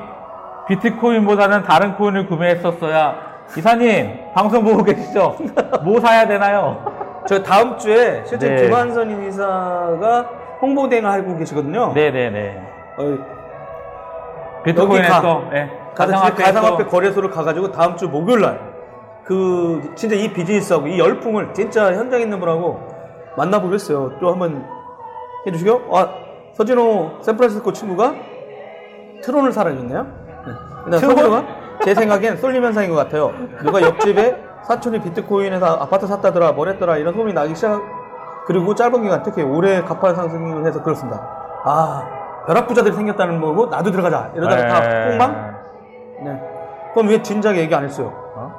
비트코인보다는 0.67 1.63
다른 1.63 1.95
코인을 1.95 2.27
구매했었어야 2.27 3.15
이사님 3.55 4.31
방송 4.33 4.63
보고 4.63 4.83
계시죠? 4.83 5.35
뭐 5.83 5.99
사야 5.99 6.25
되나요? 6.27 6.83
저 7.27 7.41
다음 7.43 7.77
주에 7.77 8.23
실제 8.25 8.49
네. 8.49 8.61
김한선 8.63 9.27
이사가 9.27 10.25
홍보대행 10.61 11.05
하고 11.05 11.37
계시거든요. 11.37 11.91
네네네. 11.93 12.61
어, 12.97 13.17
비트코인에 14.63 15.07
가- 15.07 15.21
또 15.21 15.43
예, 15.53 15.69
가상화폐, 15.95 16.43
가상화폐 16.43 16.85
거래소를 16.85 17.29
가가지고 17.29 17.71
다음 17.71 17.95
주 17.95 18.07
목요일 18.07 18.41
날, 18.41 18.59
그, 19.25 19.93
진짜 19.95 20.15
이 20.15 20.31
비즈니스하고 20.31 20.87
이 20.87 20.99
열풍을 20.99 21.53
진짜 21.53 21.93
현장에 21.93 22.23
있는 22.23 22.39
분하고 22.39 22.79
만나보기로 23.37 23.73
했어요. 23.73 24.11
또 24.19 24.31
한번 24.31 24.65
해주시고요. 25.47 25.81
아, 25.91 26.09
서진호 26.53 27.21
샌프란시스코 27.21 27.73
친구가 27.73 28.13
트론을 29.23 29.51
사라졌네요. 29.51 30.05
네. 30.89 30.97
서진호가 30.99 31.43
제 31.83 31.95
생각엔 31.95 32.37
쏠림 32.37 32.63
현상인 32.63 32.91
것 32.91 32.95
같아요. 32.95 33.33
누가 33.63 33.81
옆집에 33.81 34.35
사촌이 34.63 35.01
비트코인에서 35.01 35.65
아파트 35.65 36.07
샀다더라, 36.07 36.53
뭐랬더라, 36.53 36.97
이런 36.97 37.13
소문이 37.13 37.33
나기 37.33 37.55
시작, 37.55 37.81
그리고 38.45 38.73
짧은 38.73 39.01
기간, 39.01 39.23
특히 39.23 39.43
올해 39.43 39.81
가파 39.81 40.13
상승을 40.13 40.65
해서 40.65 40.81
그렇습니다. 40.81 41.21
아, 41.63 42.43
벼락부자들이 42.47 42.93
생겼다는 42.95 43.41
거고, 43.41 43.67
나도 43.67 43.91
들어가자. 43.91 44.31
이러다가 44.35 44.67
다 44.67 44.85
예. 44.85 45.09
폭망? 45.09 45.54
네. 46.23 46.39
그럼 46.93 47.09
왜 47.09 47.21
진작 47.21 47.57
얘기 47.57 47.73
안 47.75 47.83
했어요? 47.83 48.11
어? 48.35 48.51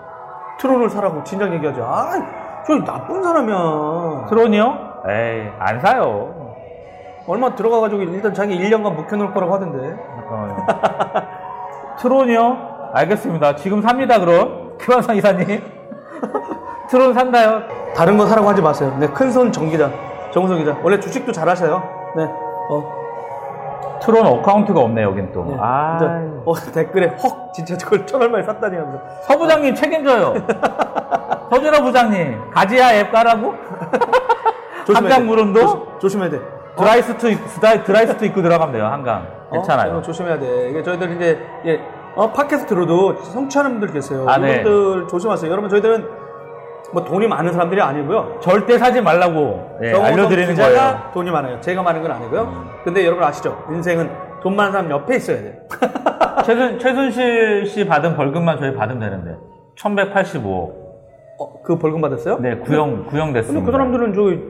트론을 0.58 0.90
사라고 0.90 1.22
진작 1.24 1.52
얘기하죠. 1.54 1.84
아, 1.84 2.12
저 2.66 2.74
나쁜 2.84 3.22
사람이야. 3.22 4.26
트론이요? 4.28 4.78
에이 5.08 5.48
안 5.58 5.80
사요. 5.80 6.54
얼마 7.28 7.54
들어가가지고 7.54 8.02
일단 8.02 8.34
자기 8.34 8.58
1년간 8.58 8.94
묵혀놓을 8.94 9.32
거라고 9.32 9.54
하던데. 9.54 9.96
잠깐만요. 10.16 10.66
트론이요? 11.98 12.90
알겠습니다. 12.92 13.56
지금 13.56 13.82
삽니다 13.82 14.18
그럼 14.20 14.76
김한성 14.80 15.16
이사님. 15.16 15.62
트론 16.88 17.14
산다요. 17.14 17.62
다른 17.96 18.16
거 18.16 18.26
사라고 18.26 18.48
하지 18.48 18.62
마세요. 18.62 18.94
네, 19.00 19.08
큰 19.08 19.30
손 19.30 19.50
정기자, 19.50 19.90
정우성 20.32 20.58
기자. 20.58 20.76
원래 20.82 21.00
주식도 21.00 21.32
잘하셔요. 21.32 21.82
네, 22.16 22.24
어, 22.70 22.92
트론 24.06 24.24
어카운트가 24.26 24.80
없네 24.80 25.02
여긴 25.02 25.32
또. 25.32 25.44
네. 25.44 25.56
아 25.60 25.98
진짜, 25.98 26.20
어, 26.44 26.54
댓글에 26.72 27.16
헉, 27.22 27.52
진짜 27.52 27.76
저걸 27.76 28.06
천 28.06 28.22
얼마에 28.22 28.42
샀다니 28.44 28.76
하면서. 28.76 29.00
서 29.22 29.36
부장님 29.36 29.74
책임져요. 29.74 30.34
서준호 31.50 31.82
부장님 31.82 32.50
가지야 32.52 32.94
앱 33.00 33.10
까라고? 33.12 33.54
한강 34.94 35.08
돼. 35.08 35.18
물음도 35.24 35.60
조심, 35.60 35.80
조심 35.98 36.22
해야 36.22 36.30
돼. 36.30 36.40
드라이스트 36.76 37.36
드라이, 37.60 37.82
드라이스트 37.84 38.24
입고 38.26 38.42
들어가면 38.42 38.72
돼요 38.72 38.86
한강. 38.86 39.26
어? 39.48 39.52
괜찮아요. 39.52 39.92
이거 39.92 40.02
조심해야 40.02 40.38
돼. 40.38 40.70
이게 40.70 40.82
저희들 40.82 41.12
이제, 41.16 41.40
예, 41.66 41.80
어, 42.14 42.30
팟캐스트로도 42.32 43.16
성취하는 43.22 43.72
분들 43.72 43.92
계세요. 43.92 44.24
아, 44.28 44.38
네. 44.38 44.60
이분들 44.60 45.08
조심하세요. 45.08 45.50
여러분, 45.50 45.70
저희들은 45.70 46.08
뭐 46.92 47.04
돈이 47.04 47.26
많은 47.26 47.52
사람들이 47.52 47.80
아니고요. 47.80 48.38
절대 48.40 48.78
사지 48.78 49.00
말라고 49.00 49.78
예, 49.82 49.92
알려드리는 49.92 50.54
거예요. 50.54 51.10
돈이 51.12 51.30
많아요. 51.30 51.60
제가 51.60 51.82
많은 51.82 52.02
건 52.02 52.12
아니고요. 52.12 52.70
근데 52.84 53.04
여러분 53.04 53.24
아시죠? 53.24 53.64
인생은 53.70 54.10
돈 54.40 54.54
많은 54.54 54.72
사람 54.72 54.90
옆에 54.90 55.16
있어야 55.16 55.38
돼. 55.38 55.58
최순, 56.44 56.78
최순실 56.78 57.66
씨 57.66 57.86
받은 57.86 58.16
벌금만 58.16 58.58
저희 58.58 58.74
받으면 58.74 59.00
되는데 59.00 59.36
1185억. 59.78 60.86
어, 61.38 61.62
그 61.62 61.76
벌금 61.78 62.00
받았어요? 62.00 62.38
네 62.38 62.56
구형 62.56 63.04
구형 63.06 63.26
근데 63.26 63.40
됐습니다. 63.40 63.66
그 63.66 63.72
사람들은 63.72 64.14
저기 64.14 64.40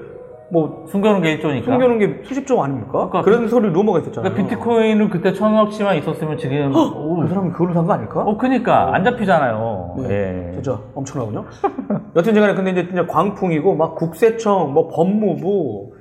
뭐 0.48 0.84
숨겨놓은 0.88 1.22
게 1.22 1.38
1조니까. 1.38 1.64
숨겨놓은 1.64 1.98
게 1.98 2.20
수십 2.24 2.46
조 2.46 2.62
아닙니까? 2.62 2.92
그러니까 3.10 3.22
그런 3.22 3.48
소리 3.48 3.68
루머가 3.70 3.98
있었잖아요. 4.00 4.32
그러니까 4.32 4.56
비트코인을 4.56 5.10
그때 5.10 5.32
천억치만 5.32 5.96
있었으면 5.96 6.38
지금 6.38 6.72
오, 6.74 7.20
그 7.20 7.26
사람이 7.28 7.50
그걸로 7.50 7.72
산 7.74 7.86
거 7.86 7.92
아닐까? 7.94 8.20
어 8.22 8.36
그니까 8.36 8.94
안 8.94 9.02
잡히잖아요. 9.04 9.96
네, 10.08 10.48
예. 10.48 10.52
진짜 10.54 10.78
엄청나군요. 10.94 11.44
여튼간에 12.14 12.54
근데 12.54 12.70
이제 12.70 12.86
진짜 12.86 13.06
광풍이고 13.06 13.74
막 13.74 13.96
국세청, 13.96 14.72
뭐 14.72 14.88
법무부, 14.88 15.92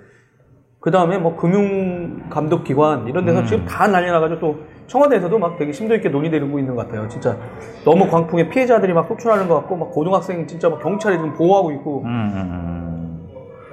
그 0.79 0.91
다음에 0.91 1.17
뭐 1.17 1.35
금융감독기관 1.35 3.07
이런 3.07 3.25
데서 3.25 3.39
음. 3.39 3.45
지금 3.45 3.65
다 3.65 3.87
난리 3.87 4.11
나가지고 4.11 4.39
또 4.39 4.55
청와대에서도 4.87 5.39
막 5.39 5.57
되게 5.57 5.71
심도 5.71 5.95
있게 5.95 6.09
논의되고 6.09 6.59
있는 6.59 6.75
것 6.75 6.87
같아요. 6.87 7.07
진짜 7.07 7.35
너무 7.83 8.07
광풍에 8.07 8.49
피해자들이 8.49 8.93
막 8.93 9.07
속출하는 9.07 9.47
것 9.47 9.55
같고 9.55 9.75
막 9.75 9.89
고등학생 9.91 10.45
진짜 10.45 10.69
막 10.69 10.79
경찰이 10.83 11.15
지금 11.17 11.33
보호하고 11.33 11.71
있고 11.71 12.01
음, 12.03 12.05
음, 12.05 12.51
음. 12.51 12.84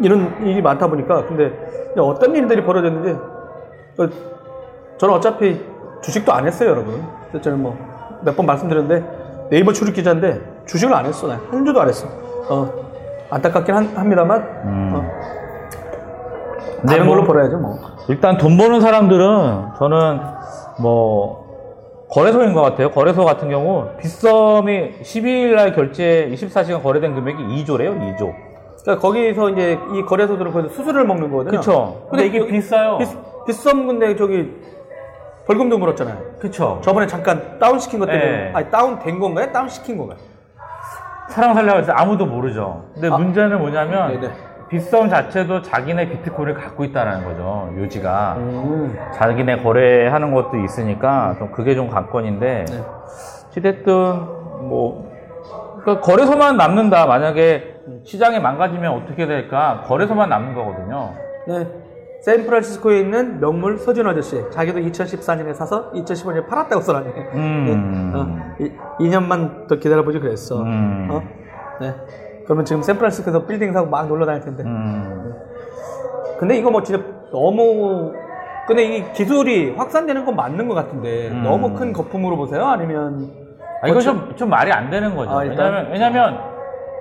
이런 0.03 0.35
일이 0.47 0.61
많다 0.61 0.87
보니까 0.89 1.25
근데 1.27 1.53
어떤 1.99 2.35
일들이 2.35 2.63
벌어졌는지 2.65 3.11
어, 3.99 4.09
저는 4.99 5.15
어차피 5.15 5.61
주식도 6.03 6.33
안 6.33 6.47
했어요 6.47 6.71
여러분 6.71 7.03
저는 7.41 7.63
뭐 7.63 7.77
몇 8.25 8.37
번 8.37 8.47
말씀드렸는데 8.47 9.49
네이버 9.51 9.73
출입 9.73 9.95
기자인데 9.95 10.41
주식을 10.67 10.95
안 10.95 11.05
했어 11.07 11.27
난한 11.27 11.65
주도 11.65 11.81
안 11.81 11.89
했어 11.89 12.07
어, 12.49 12.71
안타깝긴 13.31 13.75
한- 13.75 13.97
합니다만 13.97 14.41
음. 14.65 14.93
어, 14.95 15.11
다른 16.87 17.07
뭐- 17.07 17.15
걸로 17.17 17.27
벌어야죠 17.27 17.59
뭐 17.59 17.79
일단 18.09 18.37
돈 18.39 18.57
버는 18.57 18.81
사람들은 18.81 19.71
저는 19.79 20.21
뭐 20.81 21.43
거래소인 22.11 22.53
것 22.53 22.61
같아요. 22.61 22.91
거래소 22.91 23.25
같은 23.25 23.49
경우 23.49 23.87
빗썸이 23.99 25.01
12일 25.03 25.55
날 25.55 25.73
결제 25.73 26.29
24시간 26.33 26.83
거래된 26.83 27.15
금액이 27.15 27.43
2조래요. 27.65 27.99
2조. 28.19 28.35
그러니까 28.83 29.01
거기서 29.01 29.51
이제 29.51 29.79
이 29.95 30.03
거래소들은 30.03 30.53
거기서 30.53 30.75
수수료를 30.75 31.07
먹는 31.07 31.31
거거든요 31.31 31.59
그쵸. 31.59 32.07
근데 32.11 32.27
이게 32.27 32.39
여기 32.39 32.53
비싸요. 32.53 32.99
빗, 32.99 33.09
빗썸 33.47 33.87
근데 33.87 34.17
저기 34.17 34.55
벌금도 35.47 35.79
물었잖아요 35.79 36.19
그쵸. 36.41 36.81
저번에 36.83 37.07
잠깐 37.07 37.59
다운시킨 37.59 38.01
것 38.01 38.07
때문에 38.07 38.31
네. 38.31 38.51
아니 38.55 38.71
다운된 38.71 39.19
건가요? 39.19 39.53
다운시킨 39.53 39.97
건가요? 39.99 40.19
사람 41.29 41.55
살려고 41.55 41.79
해서 41.79 41.93
아무도 41.93 42.27
모르죠. 42.27 42.85
근데 42.95 43.09
아. 43.09 43.17
문제는 43.17 43.59
뭐냐면 43.59 44.21
네네. 44.21 44.35
빗썸 44.69 45.09
자체도 45.09 45.63
자기네 45.63 46.09
비트코인을 46.09 46.55
갖고 46.55 46.85
있다는 46.85 47.25
거죠. 47.25 47.71
요지가. 47.77 48.35
음. 48.39 48.99
자기네 49.15 49.63
거래하는 49.63 50.33
것도 50.35 50.59
있으니까 50.59 51.37
좀 51.39 51.51
그게 51.53 51.75
좀 51.75 51.89
관건인데 51.89 52.65
네. 52.69 52.85
어찌됐든 53.49 53.93
뭐 54.69 55.11
그러니까 55.83 56.05
거래소만 56.05 56.57
남는다 56.57 57.07
만약에 57.07 57.72
시장이 58.05 58.41
망가지면 58.41 58.93
어떻게 58.93 59.27
될까 59.27 59.83
거래소만 59.87 60.29
남는 60.29 60.55
거거든요 60.55 61.15
네. 61.47 61.67
샌프란시스코에 62.23 63.01
있는 63.01 63.41
명물 63.41 63.79
서준 63.79 64.07
아저씨. 64.07 64.49
자기도 64.51 64.79
2014년에 64.79 65.55
사서 65.55 65.91
2015년에 65.93 66.47
팔았다고 66.47 66.81
써라니. 66.81 67.09
음. 67.35 68.13
어, 68.15 68.55
이, 68.61 68.71
2년만 69.01 69.67
더 69.67 69.77
기다려보지 69.77 70.21
그랬어. 70.21 70.63
음. 70.63 71.09
어? 71.11 71.23
네. 71.81 71.93
그러면 72.45 72.65
지금 72.65 72.83
샌프란시스코에서 72.83 73.47
빌딩 73.47 73.73
사고 73.73 73.89
막 73.91 74.07
놀러 74.07 74.25
다닐 74.25 74.41
텐데. 74.41 74.63
음. 74.63 75.35
근데 76.39 76.57
이거 76.57 76.71
뭐 76.71 76.83
진짜 76.85 77.03
너무. 77.33 78.13
근데 78.69 78.85
이 78.85 79.13
기술이 79.13 79.75
확산되는 79.77 80.25
건 80.25 80.37
맞는 80.37 80.69
것 80.69 80.75
같은데. 80.75 81.29
음. 81.29 81.43
너무 81.43 81.75
큰 81.75 81.93
거품으로 81.93 82.37
보세요? 82.37 82.67
아니면. 82.67 83.33
아, 83.83 83.89
이거 83.89 83.99
좀, 83.99 84.33
좀 84.37 84.49
말이 84.49 84.71
안 84.71 84.91
되는 84.91 85.17
거죠. 85.17 85.33
아? 85.33 85.39
왜냐면, 85.39 85.91
왜냐면, 85.91 86.52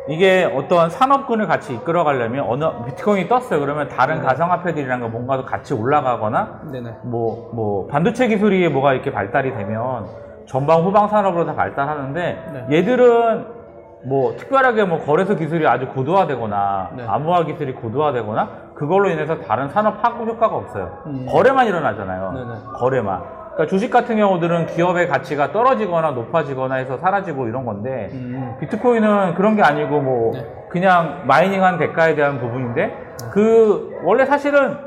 이게 0.07 0.43
어떠한 0.43 0.89
산업군을 0.89 1.47
같이 1.47 1.73
이끌어 1.75 2.03
가려면 2.03 2.45
어느, 2.47 2.65
비트코인이 2.85 3.27
떴어요. 3.27 3.59
그러면 3.59 3.87
다른 3.87 4.17
네. 4.17 4.21
가상화폐들이랑 4.23 4.99
거 4.99 5.07
뭔가도 5.07 5.45
같이 5.45 5.73
올라가거나, 5.73 6.61
네네. 6.71 6.95
뭐, 7.03 7.51
뭐, 7.53 7.87
반도체 7.87 8.27
기술이 8.27 8.67
뭐가 8.69 8.93
이렇게 8.93 9.11
발달이 9.11 9.53
되면 9.55 10.07
전방 10.47 10.83
후방 10.83 11.07
산업으로 11.07 11.45
다 11.45 11.55
발달하는데, 11.55 12.67
네. 12.67 12.77
얘들은 12.77 13.61
뭐, 14.05 14.35
특별하게 14.37 14.85
뭐, 14.85 15.05
거래소 15.05 15.35
기술이 15.35 15.67
아주 15.67 15.87
고도화되거나, 15.89 16.89
네. 16.97 17.05
암호화 17.07 17.45
기술이 17.45 17.73
고도화되거나, 17.73 18.71
그걸로 18.73 19.09
인해서 19.09 19.39
다른 19.41 19.69
산업 19.69 20.01
파급 20.01 20.27
효과가 20.27 20.55
없어요. 20.55 20.97
음. 21.05 21.27
거래만 21.29 21.67
일어나잖아요. 21.67 22.31
네네. 22.31 22.53
거래만. 22.73 23.40
그러니까 23.53 23.67
주식 23.67 23.91
같은 23.91 24.17
경우들은 24.17 24.67
기업의 24.67 25.07
가치가 25.07 25.51
떨어지거나 25.51 26.11
높아지거나 26.11 26.75
해서 26.75 26.97
사라지고 26.97 27.47
이런 27.47 27.65
건데 27.65 28.09
음. 28.13 28.55
비트코인은 28.59 29.35
그런 29.35 29.55
게 29.55 29.61
아니고 29.61 29.99
뭐 30.01 30.33
네. 30.33 30.45
그냥 30.69 31.23
마이닝한 31.25 31.77
대가에 31.77 32.15
대한 32.15 32.39
부분인데 32.39 32.95
그 33.31 33.99
원래 34.03 34.25
사실은 34.25 34.77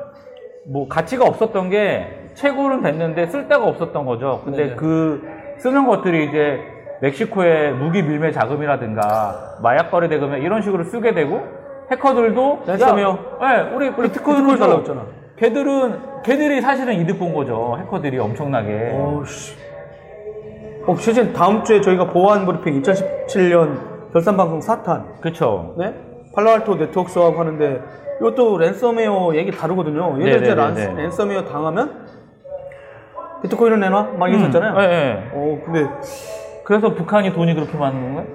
뭐 0.67 0.89
가치가 0.89 1.27
없었던 1.27 1.69
게 1.71 2.31
채굴은 2.35 2.83
됐는데 2.83 3.27
쓸 3.27 3.49
데가 3.49 3.65
없었던 3.65 4.07
거죠. 4.07 4.43
근데 4.45 4.65
네네. 4.65 4.77
그 4.77 5.23
쓰는 5.59 5.87
것들이 5.87 6.29
이제 6.29 6.61
멕시코의 7.03 7.73
무기 7.75 8.03
밀매 8.03 8.33
자금이라든가 8.33 9.59
마약 9.63 9.91
거래 9.91 10.09
대금이나 10.09 10.39
이런 10.39 10.63
식으로 10.63 10.85
쓰게 10.85 11.13
되고 11.13 11.43
해커들도 11.91 12.63
랜섬웨어. 12.67 13.19
야, 13.43 13.57
네, 13.57 13.71
우리 13.75 13.91
비트코인 13.91 14.11
비트코인을 14.11 14.59
달라고 14.59 14.81
했잖아. 14.81 15.03
걔들은 15.37 16.23
걔들이 16.23 16.61
사실은 16.61 16.95
이득 16.95 17.19
본 17.19 17.35
거죠. 17.35 17.77
해커들이 17.81 18.19
엄청나게. 18.19 18.93
어우씨. 18.95 19.57
어, 20.87 20.95
시즌 20.97 21.33
다음 21.33 21.65
주에 21.65 21.81
저희가 21.81 22.09
보안 22.09 22.47
브리핑 22.47 22.81
2017년 22.83 24.13
결산 24.13 24.37
방송 24.37 24.61
사탄. 24.61 25.07
그쵸. 25.21 25.75
네? 25.79 25.95
팔로알토 26.35 26.77
네트워크스하고 26.77 27.39
하는데 27.39 27.81
이것도 28.21 28.59
랜섬웨어 28.59 29.35
얘기 29.35 29.51
다루거든요. 29.51 30.21
얘들 30.21 30.43
이제 30.43 30.55
란, 30.55 30.75
네네네네. 30.75 31.03
랜섬웨어 31.03 31.45
당하면 31.45 32.07
비트코인을 33.43 33.81
내놔? 33.81 34.03
막 34.19 34.29
이랬었잖아요. 34.29 34.75
네, 34.79 34.87
네. 34.89 35.31
어, 35.33 35.59
근데 35.65 35.89
그래서 36.65 36.95
북한이 36.95 37.33
돈이 37.33 37.55
그렇게 37.55 37.77
많은 37.77 38.15
건가요? 38.15 38.27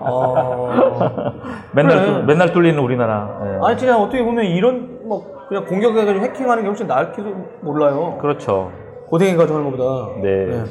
어... 0.00 0.70
맨날 1.72 1.96
그래. 1.98 2.06
뚫- 2.06 2.24
맨날 2.26 2.52
뚫리는 2.52 2.78
우리나라. 2.78 3.40
예. 3.44 3.58
아니 3.66 3.76
진짜 3.76 3.98
어떻게 3.98 4.22
보면 4.24 4.44
이런 4.46 5.00
뭐 5.06 5.39
그냥 5.50 5.64
공격해가지고 5.66 6.24
해킹하는 6.26 6.62
게 6.62 6.68
훨씬 6.68 6.86
나을지도 6.86 7.34
몰라요. 7.62 8.18
그렇죠. 8.20 8.70
고생해가지고 9.08 9.58
하는 9.58 9.70
것보다. 9.72 10.20
네. 10.22 10.64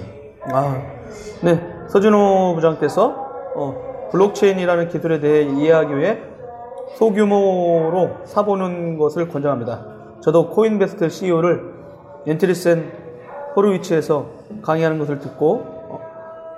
아, 0.53 0.81
네. 1.43 1.61
서준호 1.89 2.53
부장께서 2.55 3.13
어, 3.57 4.07
블록체인이라는 4.13 4.87
기술에 4.87 5.19
대해 5.19 5.41
이해하기 5.41 5.97
위해 5.97 6.19
소규모로 6.95 8.19
사보는 8.23 8.97
것을 8.97 9.27
권장합니다. 9.27 9.85
저도 10.21 10.49
코인베이스 10.49 11.09
CEO를 11.09 11.73
앤드리슨 12.25 12.89
호로위츠에서 13.57 14.27
강의하는 14.61 14.97
것을 14.97 15.19
듣고 15.19 15.55
어, 15.55 15.78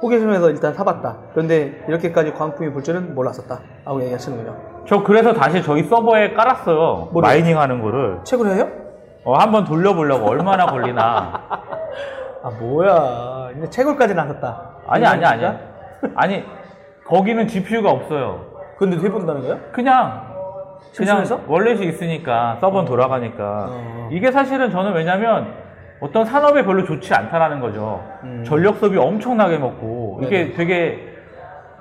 호기심에서 0.02 0.50
일단 0.50 0.74
사봤다. 0.74 1.18
그런데 1.34 1.84
이렇게까지 1.88 2.34
광풍이 2.34 2.72
불 2.72 2.84
줄은 2.84 3.14
몰랐었다. 3.14 3.60
하고 3.86 4.02
얘기하시는군요. 4.02 4.56
저 4.88 5.04
그래서 5.04 5.34
다시 5.34 5.62
저희 5.62 5.84
서버에 5.84 6.34
깔았어요. 6.34 7.10
뭐를? 7.12 7.28
mining 7.28 7.60
하는 7.60 7.82
거를. 7.82 8.20
채굴을 8.24 8.50
해요? 8.52 8.68
어, 9.24 9.36
한번 9.36 9.64
돌려보려고 9.66 10.26
얼마나 10.28 10.66
걸리나. 10.66 11.42
아 12.44 12.50
뭐야. 12.60 13.50
이제 13.58 13.70
채굴까지 13.70 14.16
나섰다. 14.16 14.72
아니, 14.88 15.06
아니, 15.06 15.24
아니. 15.24 15.46
아니, 16.16 16.44
거기는 17.06 17.48
GPU가 17.48 17.92
없어요. 17.92 18.46
근데 18.78 18.98
해본다는 18.98 19.42
거예요? 19.42 19.60
그냥, 19.72 20.24
그냥? 20.96 21.24
월렛이 21.48 21.86
있으니까, 21.88 22.58
서버 22.60 22.80
는 22.80 22.86
돌아가니까. 22.86 23.68
어. 23.70 24.10
이게 24.12 24.32
사실은 24.32 24.72
저는 24.72 24.94
왜냐면, 24.94 25.54
어떤 26.02 26.26
산업에 26.26 26.66
별로 26.66 26.84
좋지 26.84 27.14
않다라는 27.14 27.60
거죠. 27.60 28.04
전력 28.44 28.78
소비 28.78 28.98
엄청나게 28.98 29.58
먹고, 29.58 30.20
이게 30.24 30.42
음. 30.44 30.46
네네. 30.48 30.54
되게 30.54 31.00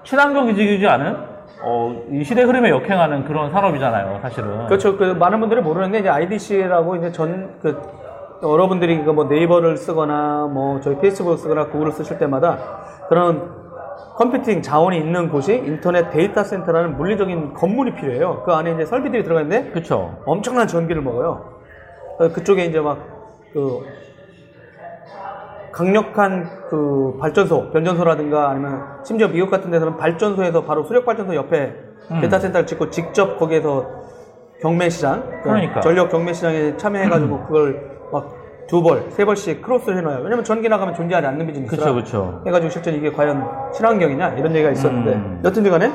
친환경 0.04 0.46
기지이지 0.46 0.86
않은, 0.86 1.16
어, 1.62 2.02
이 2.10 2.22
시대 2.22 2.42
흐름에 2.42 2.70
역행하는 2.70 3.24
그런 3.24 3.50
산업이잖아요, 3.50 4.20
사실은. 4.22 4.66
그렇죠. 4.66 4.96
그 4.96 5.04
많은 5.04 5.40
분들이 5.40 5.60
모르는데 5.60 5.98
이제 6.00 6.08
IDC라고 6.08 6.96
이제 6.96 7.10
전 7.12 7.58
그 7.62 7.80
여러분들이 8.42 9.04
그뭐 9.04 9.24
네이버를 9.24 9.76
쓰거나 9.76 10.48
뭐 10.50 10.80
저희 10.80 10.98
페이스북을 10.98 11.36
쓰거나 11.36 11.66
구글을 11.66 11.92
쓰실 11.92 12.18
때마다 12.18 12.56
그런 13.10 13.52
컴퓨팅 14.16 14.62
자원이 14.62 14.96
있는 14.98 15.28
곳이 15.28 15.54
인터넷 15.54 16.08
데이터 16.10 16.42
센터라는 16.42 16.96
물리적인 16.96 17.52
건물이 17.54 17.94
필요해요. 17.96 18.42
그 18.44 18.52
안에 18.52 18.72
이제 18.72 18.86
설비들이 18.86 19.24
들어가 19.24 19.42
있는데 19.42 19.70
그쵸. 19.72 20.22
엄청난 20.24 20.66
전기를 20.66 21.02
먹어요. 21.02 21.44
어, 22.18 22.28
그쪽에 22.28 22.64
이제 22.64 22.80
막 22.80 23.32
그 23.32 23.84
강력한 25.72 26.48
그 26.68 27.16
발전소, 27.20 27.70
변전소라든가 27.70 28.50
아니면 28.50 28.82
심지어 29.04 29.28
미국 29.28 29.50
같은 29.50 29.70
데서는 29.70 29.96
발전소에서 29.96 30.64
바로 30.64 30.84
수력 30.84 31.04
발전소 31.04 31.34
옆에 31.34 31.74
음. 32.10 32.20
데이터 32.20 32.38
센터를 32.38 32.66
짓고 32.66 32.90
직접 32.90 33.38
거기에서 33.38 33.86
경매 34.60 34.90
시장, 34.90 35.22
그 35.42 35.48
그러니까. 35.48 35.80
전력 35.80 36.10
경매 36.10 36.32
시장에 36.32 36.76
참여해가지고 36.76 37.44
그걸 37.46 37.90
막 38.12 38.40
두 38.70 38.84
벌, 38.84 39.10
세 39.10 39.24
벌씩 39.24 39.62
크로스를 39.62 39.98
해놔요. 39.98 40.20
왜냐면 40.22 40.44
전기 40.44 40.68
나가면 40.68 40.94
존재하지 40.94 41.26
않는 41.26 41.44
비즈니스라. 41.44 41.92
그쵸, 41.92 41.94
그쵸. 41.94 42.42
해가지고 42.46 42.70
실제 42.70 42.92
이게 42.92 43.10
과연 43.10 43.44
친환경이냐 43.74 44.34
이런 44.34 44.54
얘기가 44.54 44.70
있었는데 44.70 45.12
음. 45.12 45.40
여튼지 45.44 45.68
간에 45.68 45.90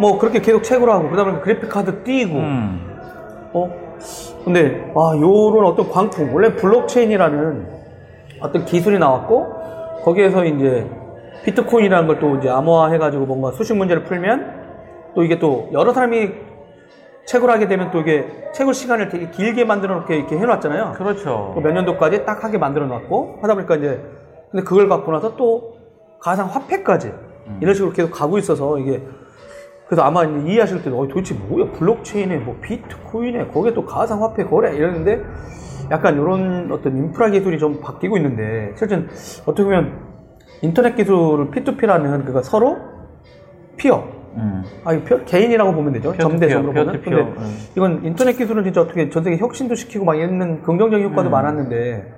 뭐 0.00 0.18
그렇게 0.18 0.40
계속 0.40 0.62
채굴 0.62 0.90
하고 0.90 1.10
그다음에 1.10 1.40
그래픽 1.40 1.68
카드 1.68 2.02
띄고 2.04 2.38
음. 2.38 2.80
어 3.52 3.70
근데 4.46 4.90
아 4.96 5.12
요런 5.14 5.66
어떤 5.66 5.90
광풍 5.90 6.34
원래 6.34 6.54
블록체인이라는 6.56 7.77
어떤 8.40 8.64
기술이 8.64 8.98
나왔고 8.98 10.02
거기에서 10.04 10.44
이제 10.44 10.86
비트코인이라는 11.44 12.06
걸 12.06 12.20
또 12.20 12.36
이제 12.36 12.48
암호화 12.48 12.90
해가지고 12.92 13.26
뭔가 13.26 13.52
수식 13.52 13.76
문제를 13.76 14.04
풀면 14.04 15.12
또 15.14 15.22
이게 15.22 15.38
또 15.38 15.68
여러 15.72 15.92
사람이 15.92 16.30
채굴하게 17.26 17.68
되면 17.68 17.90
또 17.90 18.00
이게 18.00 18.26
채굴 18.54 18.72
시간을 18.74 19.08
되게 19.08 19.30
길게 19.30 19.64
만들어 19.64 19.96
놓게 19.96 20.16
이렇게 20.16 20.36
해놨잖아요. 20.38 20.92
그렇죠. 20.96 21.52
몇 21.62 21.72
년도까지 21.72 22.24
딱 22.24 22.42
하게 22.42 22.58
만들어 22.58 22.86
놨고 22.86 23.38
하다 23.42 23.54
보니까 23.54 23.76
이제 23.76 24.00
근데 24.50 24.64
그걸 24.64 24.88
갖고 24.88 25.12
나서 25.12 25.36
또 25.36 25.74
가상 26.20 26.46
화폐까지 26.48 27.12
이런 27.60 27.74
식으로 27.74 27.92
계속 27.92 28.10
가고 28.10 28.38
있어서 28.38 28.78
이게 28.78 29.02
그래서 29.86 30.02
아마 30.02 30.24
이해하실 30.24 30.82
때도 30.84 30.98
어, 31.00 31.08
도대체 31.08 31.34
뭐야 31.34 31.70
블록체인에 31.72 32.36
뭐 32.38 32.56
비트코인에 32.62 33.48
거기에 33.48 33.72
또 33.74 33.84
가상 33.84 34.22
화폐 34.22 34.44
거래 34.44 34.74
이러는데 34.74 35.22
약간 35.90 36.14
이런 36.14 36.70
어떤 36.72 36.96
인프라 36.96 37.30
기술이 37.30 37.58
좀 37.58 37.80
바뀌고 37.80 38.16
있는데 38.16 38.72
실제 38.76 38.96
어떻게 39.46 39.64
보면 39.64 39.92
인터넷 40.62 40.94
기술을 40.94 41.50
P2P라는 41.50 42.02
그러니까 42.02 42.42
서로 42.42 42.76
피어 43.76 44.04
음. 44.36 44.62
아, 44.84 44.92
이 44.92 45.02
표- 45.02 45.24
개인이라고 45.24 45.72
보면 45.72 45.92
되죠. 45.94 46.14
점대적으로 46.16 46.72
보면. 46.72 47.02
근데 47.02 47.20
음. 47.22 47.58
이건 47.76 48.04
인터넷 48.04 48.34
기술은 48.36 48.64
진짜 48.64 48.82
어떻게 48.82 49.08
전 49.10 49.24
세계 49.24 49.36
혁신도 49.38 49.74
시키고 49.74 50.04
막 50.04 50.14
이런 50.16 50.62
긍정적인 50.62 51.06
음. 51.06 51.10
효과도 51.12 51.30
많았는데 51.30 52.14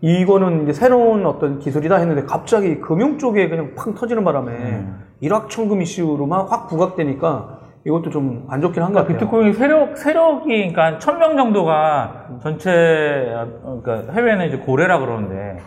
이거는 0.00 0.62
이제 0.62 0.72
새로운 0.72 1.26
어떤 1.26 1.58
기술이다 1.58 1.96
했는데 1.96 2.22
갑자기 2.24 2.80
금융 2.80 3.18
쪽에 3.18 3.48
그냥 3.48 3.72
팡 3.74 3.94
터지는 3.94 4.22
바람에 4.24 4.52
음. 4.52 5.00
일확천금 5.20 5.82
이슈로만 5.82 6.46
확 6.46 6.68
부각되니까 6.68 7.57
이것도 7.84 8.10
좀 8.10 8.46
안 8.50 8.60
좋긴 8.60 8.82
한것 8.82 9.02
같아요. 9.02 9.18
비트코인 9.18 9.52
세력, 9.54 9.96
세력이, 9.96 10.72
그러니까, 10.72 10.98
천 10.98 11.18
명 11.18 11.36
정도가 11.36 12.26
전체, 12.42 13.32
어, 13.62 13.80
그러니까 13.82 14.12
해외는 14.12 14.46
이제 14.46 14.58
고래라 14.58 14.98
그러는데, 14.98 15.58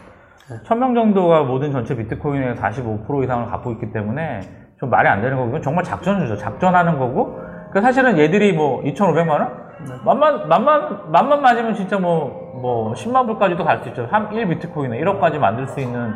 천 0.63 0.79
명 0.79 0.93
정도가 0.93 1.43
모든 1.43 1.71
전체 1.71 1.95
비트코인의 1.95 2.55
45% 2.55 3.23
이상을 3.23 3.45
갖고 3.47 3.71
있기 3.71 3.91
때문에 3.91 4.41
좀 4.79 4.89
말이 4.89 5.07
안 5.07 5.21
되는 5.21 5.37
거고, 5.37 5.49
이건 5.49 5.61
정말 5.61 5.83
작전주죠. 5.83 6.37
작전하는 6.37 6.99
거고, 6.99 7.39
그 7.71 7.81
사실은 7.81 8.17
얘들이 8.17 8.53
뭐 8.53 8.81
2,500만 8.83 9.29
원? 9.29 9.61
만만, 10.05 10.47
만만, 10.47 10.99
만만 11.11 11.41
맞으면 11.41 11.73
진짜 11.73 11.97
뭐, 11.97 12.51
뭐, 12.61 12.93
10만 12.93 13.25
불까지도 13.25 13.63
갈 13.63 13.81
수 13.81 13.89
있죠. 13.89 14.07
한 14.11 14.29
1비트코인에 14.29 15.01
1억까지 15.01 15.37
만들 15.39 15.65
수 15.67 15.79
있는, 15.79 16.13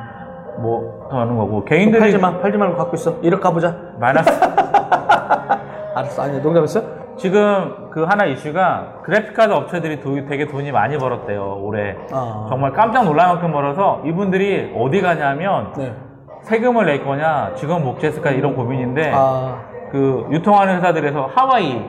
뭐, 0.59 1.07
더 1.09 1.19
하는 1.21 1.35
거고, 1.37 1.63
개인들이. 1.65 1.99
팔지 1.99 2.17
마, 2.19 2.37
팔지 2.39 2.57
말고 2.57 2.75
갖고 2.77 2.95
있어. 2.95 3.19
1억 3.21 3.39
가보자. 3.39 3.75
마이너스. 3.99 4.29
알았어, 5.95 6.23
아니야, 6.23 6.41
농담했어? 6.41 6.81
지금 7.17 7.89
그 7.91 8.03
하나 8.03 8.25
이슈가 8.25 8.99
그래픽카드 9.03 9.53
업체들이 9.53 10.01
도- 10.01 10.25
되게 10.27 10.45
돈이 10.45 10.71
많이 10.73 10.97
벌었대요 10.97 11.59
올해. 11.61 11.95
아. 12.11 12.45
정말 12.49 12.73
깜짝 12.73 13.05
놀랄 13.05 13.27
만큼 13.27 13.53
벌어서 13.53 14.01
이분들이 14.05 14.73
어디 14.77 15.01
가냐면 15.01 15.71
네. 15.77 15.93
세금을 16.41 16.85
낼 16.85 17.03
거냐 17.05 17.53
직원 17.55 17.83
복지 17.83 17.98
했을까 17.98 18.31
이런 18.31 18.53
고민인데 18.55 19.11
아, 19.15 19.61
그 19.91 20.27
유통하는 20.29 20.75
회사들에서 20.75 21.29
하와이 21.33 21.85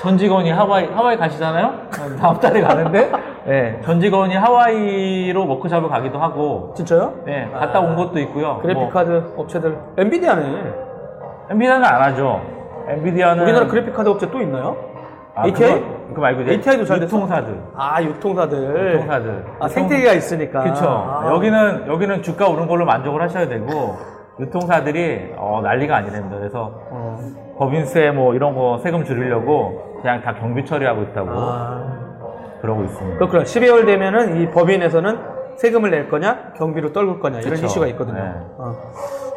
전 0.00 0.16
직원이 0.16 0.50
하와이 0.50 0.86
하와이 0.86 1.16
가시잖아요? 1.18 1.72
다음 2.18 2.40
달에 2.40 2.62
가는데? 2.62 3.12
네, 3.44 3.78
전 3.84 4.00
직원이 4.00 4.34
하와이로 4.34 5.46
워크숍을 5.46 5.90
가기도 5.90 6.18
하고. 6.18 6.72
진짜요? 6.74 7.12
네, 7.26 7.50
갔다 7.52 7.80
온 7.80 7.94
것도 7.96 8.18
있고요. 8.20 8.60
그래픽 8.62 8.90
카드 8.90 9.34
업체들. 9.36 9.76
엔비디아네. 9.98 10.42
뭐, 10.48 11.46
엔비디아는 11.50 11.84
안 11.84 12.00
하죠 12.02 12.40
엔비디아는 12.88 13.42
우리나라 13.44 13.66
그래픽 13.66 13.94
카드 13.94 14.08
업체 14.08 14.30
또 14.30 14.40
있나요? 14.40 14.76
아, 15.34 15.46
ATI? 15.46 15.80
그거, 15.80 16.06
그거 16.08 16.20
말고 16.20 16.42
이제 16.42 16.52
ATI도 16.52 16.84
잘 16.84 17.00
됐어? 17.00 17.16
유통사들 17.16 17.60
아, 17.76 18.02
유통사들. 18.02 18.92
유통사들. 18.94 19.30
아, 19.48 19.54
유통- 19.56 19.68
생태계가 19.68 20.12
있으니까. 20.12 20.62
그쵸. 20.62 20.84
아. 20.86 21.30
여기는, 21.32 21.86
여기는 21.88 22.22
주가 22.22 22.48
오른 22.48 22.66
걸로 22.68 22.84
만족을 22.86 23.20
하셔야 23.22 23.48
되고, 23.48 23.96
유통사들이, 24.38 25.32
어, 25.36 25.60
난리가 25.62 25.96
아니랍니다. 25.96 26.36
그래서, 26.38 26.72
어. 26.90 27.18
법인세 27.58 28.10
뭐 28.10 28.34
이런 28.34 28.54
거 28.54 28.78
세금 28.82 29.04
줄이려고 29.04 29.98
그냥 30.02 30.20
다 30.22 30.34
경비 30.34 30.64
처리하고 30.64 31.02
있다고 31.02 31.30
아. 31.32 31.84
그러고 32.60 32.82
있습니다. 32.84 33.16
그렇구나. 33.18 33.42
12월 33.44 33.86
되면은 33.86 34.40
이 34.40 34.50
법인에서는 34.50 35.18
세금을 35.56 35.90
낼 35.90 36.08
거냐, 36.08 36.52
경비로 36.56 36.92
떨굴 36.92 37.20
거냐, 37.20 37.38
이런 37.40 37.52
그쵸. 37.54 37.66
이슈가 37.66 37.86
있거든요. 37.88 38.22
네. 38.22 38.30
어. 38.58 38.74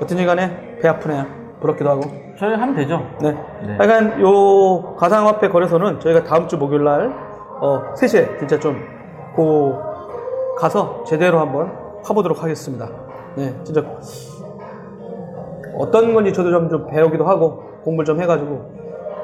어떤지 0.02 0.26
간에 0.26 0.78
배 0.82 0.88
아프네요. 0.88 1.26
부럽기도 1.62 1.90
하고. 1.92 2.02
저희 2.38 2.54
하면 2.54 2.76
되죠. 2.76 3.02
네. 3.22 3.32
네. 3.66 3.78
하여간 3.78 4.22
요 4.22 4.96
가상화폐 4.96 5.50
거래소는 5.50 6.00
저희가 6.00 6.24
다음 6.24 6.48
주 6.48 6.58
목요일 6.58 6.84
날, 6.84 7.12
어, 7.60 7.94
3시에 7.96 8.38
진짜 8.40 8.60
좀, 8.60 8.78
고, 9.36 9.76
가서 10.60 11.04
제대로 11.06 11.40
한번 11.40 11.72
파보도록 12.06 12.44
하겠습니다. 12.44 12.88
네, 13.36 13.56
진짜, 13.64 13.84
어떤 15.80 16.14
건지 16.14 16.32
저도 16.34 16.52
좀, 16.52 16.70
좀 16.70 16.88
배우기도 16.88 17.26
하고, 17.26 17.64
공부를 17.84 18.06
좀 18.06 18.22
해가지고, 18.22 18.72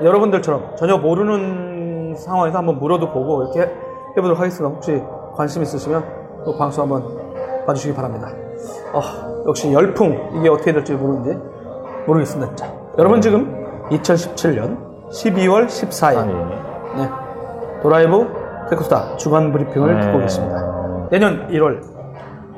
여러분들처럼 0.04 0.76
전혀 0.76 0.97
모르는 0.97 2.15
상황에서 2.15 2.58
한번 2.60 2.80
물어도 2.80 3.12
보고, 3.12 3.43
이렇게 3.43 3.62
해- 3.62 3.71
해보도록 4.17 4.39
하겠습니다. 4.39 4.73
혹시 4.76 5.02
관심 5.36 5.62
있으시면 5.63 6.04
또 6.45 6.56
방송 6.58 6.84
한번 6.84 7.04
봐주시기 7.65 7.93
바랍니다. 7.95 8.28
어, 8.93 9.02
역시 9.47 9.71
열풍, 9.73 10.32
이게 10.39 10.49
어떻게 10.49 10.71
될지 10.73 10.93
모르는지 10.93 11.39
모르겠습니다. 12.06 12.56
자, 12.56 12.71
여러분 12.95 13.21
지금 13.21 13.51
2017년 13.89 15.10
12월 15.10 15.65
14일 15.65 16.17
아니. 16.17 16.32
네. 16.32 17.10
도라이브 17.82 18.27
테크수다 18.69 19.17
주간 19.17 19.51
브리핑을 19.51 19.95
네. 19.95 20.01
듣고 20.01 20.19
계십니다. 20.19 21.08
내년 21.10 21.47
1월 21.47 21.82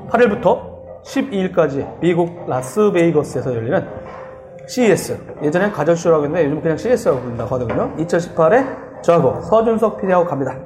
8일부터 0.09 0.75
12일까지 1.05 1.99
미국 2.01 2.49
라스베이거스에서 2.49 3.55
열리는 3.55 3.87
CES 4.67 5.37
예전엔 5.41 5.71
가전쇼라고 5.71 6.25
했는데 6.25 6.45
요즘 6.45 6.61
그냥 6.61 6.75
CES라고 6.75 7.21
부른다고 7.21 7.55
하거든요. 7.55 7.95
2018에 7.95 9.03
저하고 9.03 9.39
서준석 9.41 10.01
PD하고 10.01 10.25
갑니다. 10.25 10.57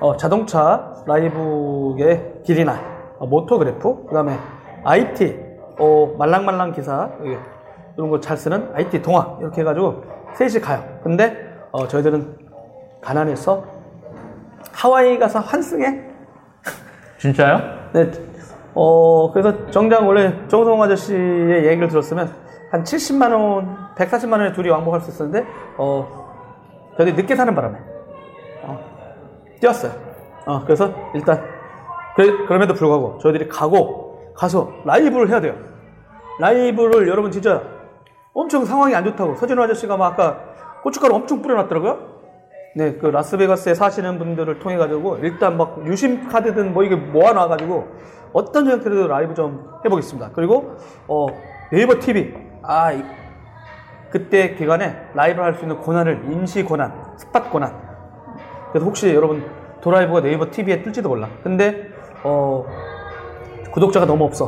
어, 0.00 0.16
자동차 0.16 0.92
라이브의 1.06 2.42
길이나 2.44 2.80
어, 3.20 3.26
모토그래프, 3.26 4.06
그 4.08 4.12
다음에 4.12 4.36
IT, 4.84 5.45
어, 5.78 6.14
말랑말랑 6.18 6.72
기사, 6.72 7.10
예, 7.24 7.38
이런 7.96 8.10
거 8.10 8.20
잘 8.20 8.36
쓰는 8.36 8.70
IT 8.74 9.02
동화, 9.02 9.36
이렇게 9.40 9.60
해가지고 9.62 10.04
셋이 10.34 10.60
가요. 10.62 10.82
근데 11.02 11.36
어, 11.72 11.86
저희들은 11.86 12.36
가난해서 13.02 13.64
하와이 14.72 15.18
가서 15.18 15.40
환승해. 15.40 16.04
진짜요? 17.18 17.60
네, 17.92 18.10
어, 18.74 19.32
그래서 19.32 19.70
정작 19.70 20.06
원래 20.06 20.34
정성 20.48 20.82
아저씨의 20.82 21.66
얘기를 21.66 21.88
들었으면 21.88 22.30
한 22.70 22.82
70만 22.82 23.32
원, 23.32 23.76
140만 23.96 24.32
원에 24.32 24.52
둘이 24.52 24.68
왕복할 24.68 25.00
수 25.00 25.10
있었는데, 25.10 25.46
어, 25.78 26.26
저희 26.98 27.12
늦게 27.12 27.34
사는 27.36 27.54
바람에, 27.54 27.78
어, 28.64 28.78
뛰었어요. 29.60 29.92
어, 30.46 30.62
그래서 30.64 30.90
일단, 31.14 31.42
그, 32.16 32.46
그럼에도 32.46 32.74
불구하고 32.74 33.18
저희들이 33.18 33.48
가고, 33.48 34.05
가서 34.36 34.72
라이브를 34.84 35.28
해야 35.28 35.40
돼요. 35.40 35.54
라이브를 36.40 37.08
여러분 37.08 37.30
진짜 37.30 37.62
엄청 38.34 38.64
상황이 38.64 38.94
안 38.94 39.04
좋다고. 39.04 39.36
서진호 39.36 39.62
아저씨가 39.62 39.96
막 39.96 40.12
아까 40.12 40.40
고춧가루 40.82 41.14
엄청 41.14 41.40
뿌려놨더라고요. 41.42 42.16
네, 42.76 42.92
그 42.98 43.06
라스베가스에 43.06 43.72
사시는 43.74 44.18
분들을 44.18 44.58
통해 44.58 44.76
가지고 44.76 45.16
일단 45.22 45.56
막 45.56 45.82
유심 45.86 46.28
카드든 46.28 46.74
뭐 46.74 46.82
이게 46.84 46.94
모아놔 46.94 47.48
가지고 47.48 47.88
어떤 48.34 48.66
형태로도 48.70 49.08
라이브 49.08 49.32
좀 49.34 49.66
해보겠습니다. 49.84 50.30
그리고 50.34 50.76
어, 51.08 51.26
네이버 51.72 51.98
TV 51.98 52.34
아 52.62 52.92
이- 52.92 53.02
그때 54.10 54.54
기간에 54.54 55.08
라이브 55.14 55.40
할 55.40 55.54
수 55.54 55.62
있는 55.62 55.78
권한을 55.78 56.26
임시 56.30 56.62
권한, 56.62 56.92
spot 57.16 57.44
권한. 57.50 57.74
그래서 58.70 58.84
혹시 58.86 59.12
여러분 59.14 59.44
도라이브가 59.80 60.20
네이버 60.20 60.50
TV에 60.50 60.82
뜰지도 60.82 61.08
몰라. 61.08 61.28
근데 61.42 61.88
어, 62.22 62.64
구독자가 63.76 64.06
너무 64.06 64.24
없어. 64.24 64.46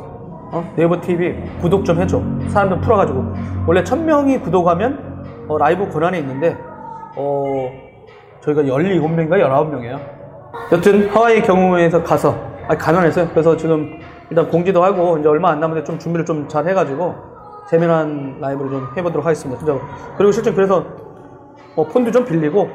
어? 0.50 0.72
네이버 0.74 0.98
TV 0.98 1.34
구독 1.60 1.84
좀 1.84 2.00
해줘. 2.00 2.22
사람들 2.48 2.80
풀어가지고 2.80 3.22
원래 3.66 3.84
천 3.84 4.06
명이 4.06 4.40
구독하면 4.40 5.44
어, 5.48 5.58
라이브 5.58 5.86
권한이 5.90 6.18
있는데 6.20 6.56
어, 7.14 7.70
저희가 8.40 8.62
17명인가 8.62 9.32
19명이에요. 9.32 9.98
여튼 10.72 11.08
하와이 11.10 11.42
경우에서 11.42 12.02
가서 12.02 12.34
아니 12.68 12.78
가난해서요. 12.78 13.28
그래서 13.28 13.54
지금 13.54 14.00
일단 14.30 14.48
공지도 14.48 14.82
하고 14.82 15.18
이제 15.18 15.28
얼마 15.28 15.50
안 15.50 15.60
남은데 15.60 15.84
좀 15.84 15.98
준비를 15.98 16.24
좀 16.24 16.48
잘 16.48 16.66
해가지고 16.66 17.14
재미난 17.68 18.38
라이브를 18.40 18.70
좀 18.70 18.88
해보도록 18.96 19.26
하겠습니다. 19.26 19.58
진짜 19.62 19.78
그리고 20.16 20.32
실제 20.32 20.54
그래서 20.54 20.86
어, 21.76 21.84
폰도 21.86 22.10
좀 22.12 22.24
빌리고 22.24 22.70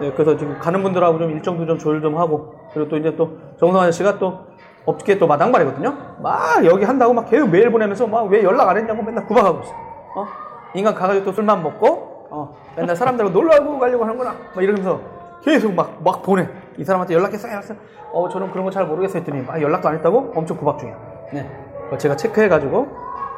네, 0.00 0.12
그래서 0.12 0.34
지금 0.38 0.58
가는 0.58 0.82
분들하고 0.82 1.18
좀 1.18 1.30
일정도 1.30 1.66
좀 1.66 1.76
조율 1.76 2.00
좀 2.00 2.16
하고 2.16 2.54
그리고 2.72 2.88
또 2.88 2.96
이제 2.96 3.14
또 3.16 3.36
정성 3.58 3.82
아저씨가 3.82 4.18
또 4.18 4.47
업계 4.88 5.18
또 5.18 5.26
마당발이거든요. 5.26 5.94
막 6.18 6.64
여기 6.64 6.84
한다고 6.84 7.12
막 7.12 7.28
계속 7.28 7.50
메일 7.50 7.70
보내면서 7.70 8.06
막 8.06 8.24
왜 8.28 8.42
연락 8.42 8.68
안 8.70 8.76
했냐고 8.78 9.02
맨날 9.02 9.26
구박하고 9.26 9.60
있어. 9.60 9.72
어? 10.16 10.26
인간 10.74 10.94
가가지고 10.94 11.26
또 11.26 11.32
술만 11.32 11.62
먹고 11.62 12.26
어, 12.30 12.56
맨날 12.74 12.96
사람들하고 12.96 13.32
놀러 13.32 13.78
가려고 13.78 14.04
하는구나. 14.04 14.34
막 14.54 14.62
이러면서 14.62 15.00
계속 15.42 15.74
막, 15.74 15.92
막 16.02 16.22
보내. 16.22 16.48
이 16.78 16.84
사람한테 16.84 17.14
연락했어요. 17.14 17.52
연락했어요. 17.52 17.78
어, 18.12 18.28
저는 18.30 18.50
그런 18.50 18.64
거 18.64 18.70
잘 18.70 18.86
모르겠어요. 18.86 19.20
했더니 19.20 19.42
막 19.42 19.60
연락도 19.60 19.88
안 19.88 19.94
했다고 19.96 20.32
엄청 20.34 20.56
구박 20.56 20.78
중이야. 20.78 20.96
네. 21.34 21.50
어, 21.92 21.98
제가 21.98 22.16
체크해가지고 22.16 22.88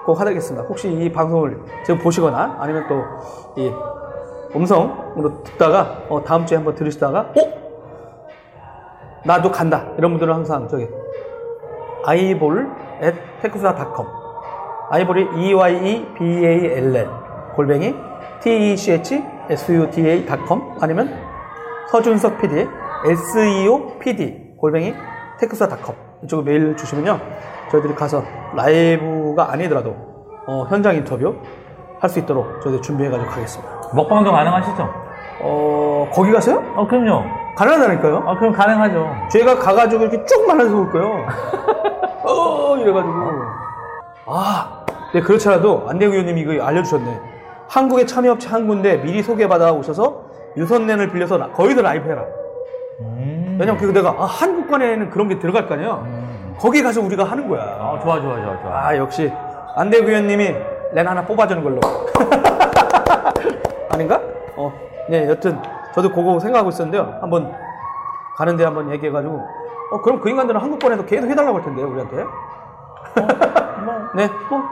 꼭 0.07 0.21
하겠습니다. 0.21 0.67
혹시 0.69 0.89
이 0.93 1.11
방송을 1.13 1.59
지금 1.85 2.01
보시거나 2.01 2.57
아니면 2.61 2.87
또 2.89 3.03
이 3.57 3.73
음성으로 4.55 5.43
듣다가 5.43 6.03
어, 6.09 6.23
다음 6.25 6.47
주에 6.47 6.57
한번 6.57 6.75
들으시다가 6.77 7.21
어? 7.21 7.61
나도 9.25 9.51
간다. 9.51 9.87
이런 9.99 10.13
분들은 10.13 10.33
항상 10.33 10.67
저기 10.69 10.89
아이볼 12.05 12.71
at 13.03 13.17
테크수다닷컴 13.43 14.07
아이볼이 14.91 15.29
E-Y-E-B-A-L-L 15.37 17.09
골뱅이 17.55 17.95
T-E-C-H-S-U-D-A.com 18.43 20.77
아니면 20.81 21.15
서준석 21.91 22.39
PD 22.41 22.67
S-E-O 23.07 23.99
PD 23.99 24.55
골뱅이 24.59 24.95
테크수다닷컴 25.39 25.95
이쪽으로 26.25 26.45
메일 26.45 26.77
주시면요 26.77 27.19
저희들이 27.71 27.95
가서 27.95 28.23
라이브가 28.55 29.53
아니더라도 29.53 29.95
어, 30.47 30.67
현장 30.69 30.95
인터뷰 30.97 31.35
할 32.01 32.09
수 32.11 32.19
있도록 32.21 32.61
저희들 32.63 32.81
준비해가지고 32.83 33.31
가겠습니다 33.31 33.73
먹방도 33.95 34.33
가능하시죠? 34.33 34.91
어 35.43 36.09
거기 36.13 36.33
가세요? 36.33 36.63
어, 36.77 36.87
그럼요. 36.89 37.25
가능하다니까요 37.57 38.25
아, 38.27 38.39
그럼 38.39 38.53
가능하죠. 38.55 39.15
제가 39.31 39.59
가가지고 39.59 40.05
이렇게 40.05 40.25
쭉 40.25 40.47
말아서 40.47 40.79
올 40.79 40.91
거예요. 40.91 41.27
어, 42.31 42.77
이래가지고. 42.77 43.13
아, 44.27 44.85
네, 45.13 45.21
그렇더라도 45.21 45.87
안대구 45.89 46.13
의원님이 46.13 46.41
이거 46.43 46.65
알려주셨네. 46.65 47.21
한국의 47.69 48.07
참여업체 48.07 48.49
한 48.49 48.67
군데 48.67 48.97
미리 48.99 49.23
소개받아 49.23 49.73
오셔서 49.73 50.25
유선랜을 50.57 51.11
빌려서 51.11 51.37
라- 51.37 51.49
거기서 51.51 51.83
라이브 51.83 52.09
해라. 52.09 52.23
음. 53.01 53.57
왜냐면 53.61 53.81
그 53.81 53.87
내가 53.93 54.11
아, 54.11 54.25
한국관에는 54.25 55.11
그런 55.11 55.29
게 55.29 55.39
들어갈 55.39 55.67
거 55.69 55.75
아니에요. 55.75 56.07
거기 56.59 56.83
가서 56.83 57.01
우리가 57.01 57.25
하는 57.25 57.49
거야. 57.49 57.63
아, 57.63 57.99
좋아, 58.03 58.21
좋아, 58.21 58.37
좋아, 58.37 58.63
좋아. 58.63 58.87
아, 58.89 58.97
역시 58.97 59.33
안대구 59.77 60.09
의원님이 60.09 60.55
랜 60.93 61.07
하나 61.07 61.25
뽑아주는 61.25 61.63
걸로. 61.63 61.81
아닌가? 63.91 64.21
어, 64.57 64.73
네, 65.09 65.29
여튼 65.29 65.59
저도 65.95 66.11
그거 66.11 66.39
생각하고 66.39 66.71
있었는데요. 66.71 67.19
한번 67.21 67.53
가는데 68.37 68.65
한번 68.65 68.91
얘기해가지고, 68.93 69.41
어, 69.91 70.01
그럼 70.03 70.21
그 70.21 70.29
인간들은 70.31 70.61
한국권에서 70.61 71.05
계속 71.07 71.29
해달라고 71.29 71.59
할 71.59 71.65
텐데, 71.65 71.83
우리한테. 71.83 72.17
네, 74.17 74.29
뭐, 74.49 74.63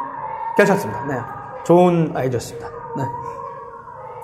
괜찮습니다. 0.56 1.04
네. 1.06 1.14
좋은 1.64 2.12
아이디어였습니다. 2.14 2.68
네. 2.96 3.04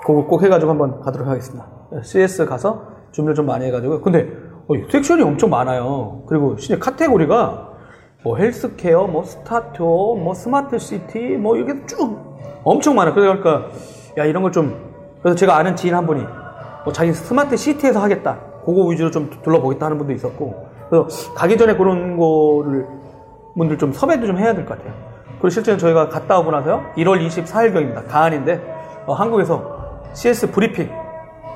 그거 0.05 0.25
꼭 0.25 0.43
해가지고 0.43 0.71
한번 0.71 1.01
가도록 1.01 1.27
하겠습니다. 1.27 1.67
네, 1.91 2.01
CES 2.03 2.45
가서 2.45 2.83
준비를 3.11 3.35
좀 3.35 3.45
많이 3.45 3.65
해가지고. 3.65 4.01
근데, 4.01 4.29
어, 4.67 4.73
섹션이 4.89 5.21
엄청 5.23 5.49
많아요. 5.49 6.23
그리고 6.27 6.55
진짜 6.55 6.79
카테고리가 6.83 7.69
뭐 8.23 8.37
헬스케어, 8.37 9.07
뭐 9.07 9.23
스타트업, 9.23 10.15
뭐 10.15 10.33
스마트 10.33 10.79
시티, 10.79 11.37
뭐 11.37 11.57
이게 11.57 11.85
쭉 11.85 12.17
엄청 12.63 12.95
많아. 12.95 13.13
그러니까 13.13 13.65
야 14.17 14.25
이런 14.25 14.41
걸 14.41 14.51
좀 14.51 14.93
그래서 15.21 15.35
제가 15.35 15.55
아는 15.57 15.75
지인 15.75 15.93
한 15.93 16.07
분이 16.07 16.23
뭐 16.83 16.91
자기 16.91 17.13
스마트 17.13 17.55
시티에서 17.55 17.99
하겠다. 18.01 18.39
그거 18.65 18.85
위주로 18.87 19.11
좀 19.11 19.29
둘러보겠다 19.43 19.85
하는 19.85 19.99
분도 19.99 20.13
있었고. 20.13 20.67
그래서 20.89 21.33
가기 21.33 21.57
전에 21.57 21.75
그런 21.75 22.17
거를 22.17 22.85
분들 23.57 23.77
좀 23.77 23.91
섭외도 23.93 24.27
좀 24.27 24.37
해야 24.37 24.53
될 24.53 24.65
것 24.65 24.77
같아요. 24.77 24.93
그리고 25.35 25.49
실제로 25.49 25.77
저희가 25.77 26.09
갔다 26.09 26.39
오고 26.39 26.51
나서요. 26.51 26.83
1월 26.97 27.25
24일경입니다. 27.27 28.07
가안인데 28.07 28.61
어, 29.05 29.13
한국에서 29.13 30.01
CS 30.13 30.51
브리핑 30.51 30.89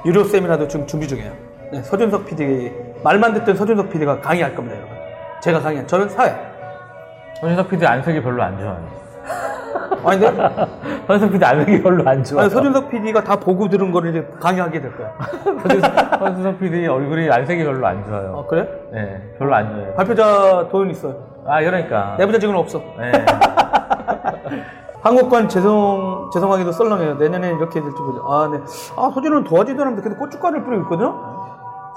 유료 0.06 0.24
세미나도 0.24 0.68
지금 0.68 0.86
준비 0.88 1.08
중이에요. 1.08 1.32
네, 1.72 1.82
서준석 1.84 2.26
PD 2.26 2.72
말만 3.04 3.34
듣던 3.36 3.56
서준석 3.56 3.90
PD가 3.90 4.20
강의할 4.22 4.56
겁니다, 4.56 4.78
여러분. 4.78 4.96
제가 5.42 5.60
강의한 5.60 5.88
저는 5.88 6.10
사회. 6.10 6.34
서준석 7.42 7.70
PD 7.70 7.86
안색이 7.86 8.22
별로 8.22 8.42
안 8.44 8.58
좋아요. 8.60 8.88
아니, 10.06 10.20
근데 10.20 10.68
서준석 11.08 11.32
PD 11.32 11.46
안색이 11.46 11.84
별로 11.84 12.10
안 12.10 12.24
좋아요. 12.24 12.42
아니, 12.42 12.50
서준석 12.50 12.90
PD가 12.90 13.24
다 13.24 13.36
보고 13.36 13.68
들은 13.68 13.92
거를 13.92 14.12
이제 14.12 14.28
강의하게 14.40 14.82
될 14.82 14.96
거야. 14.96 15.14
서준석, 16.20 16.60
PD 16.60 16.88
얼굴이 16.88 17.30
안색이 17.30 17.64
별로 17.64 17.86
안 17.86 18.04
좋아요. 18.06 18.34
어, 18.36 18.48
그래? 18.48 18.68
네, 18.92 19.22
별로 19.38 19.56
안 19.56 19.70
좋아요. 19.74 19.94
발표자 19.94 20.68
돈은 20.70 20.92
있어요. 20.92 21.16
아, 21.46 21.62
그러니까. 21.64 22.16
내부자 22.18 22.40
직은 22.40 22.56
없어. 22.56 22.82
네. 22.98 23.12
한국관 25.02 25.48
죄송, 25.48 26.30
죄송하게도 26.34 26.74
썰렁해요. 26.74 27.16
내년에 27.16 27.52
이렇게 27.52 27.82
될지 27.82 28.02
모르죠. 28.02 28.24
아, 28.28 28.50
네. 28.52 28.60
아, 28.98 29.10
서준은 29.14 29.46
도와지도 29.46 29.82
않는데 29.82 30.02
근데 30.02 30.18
고춧가루를 30.18 30.64
뿌리고 30.66 30.84
있거든요? 30.84 31.39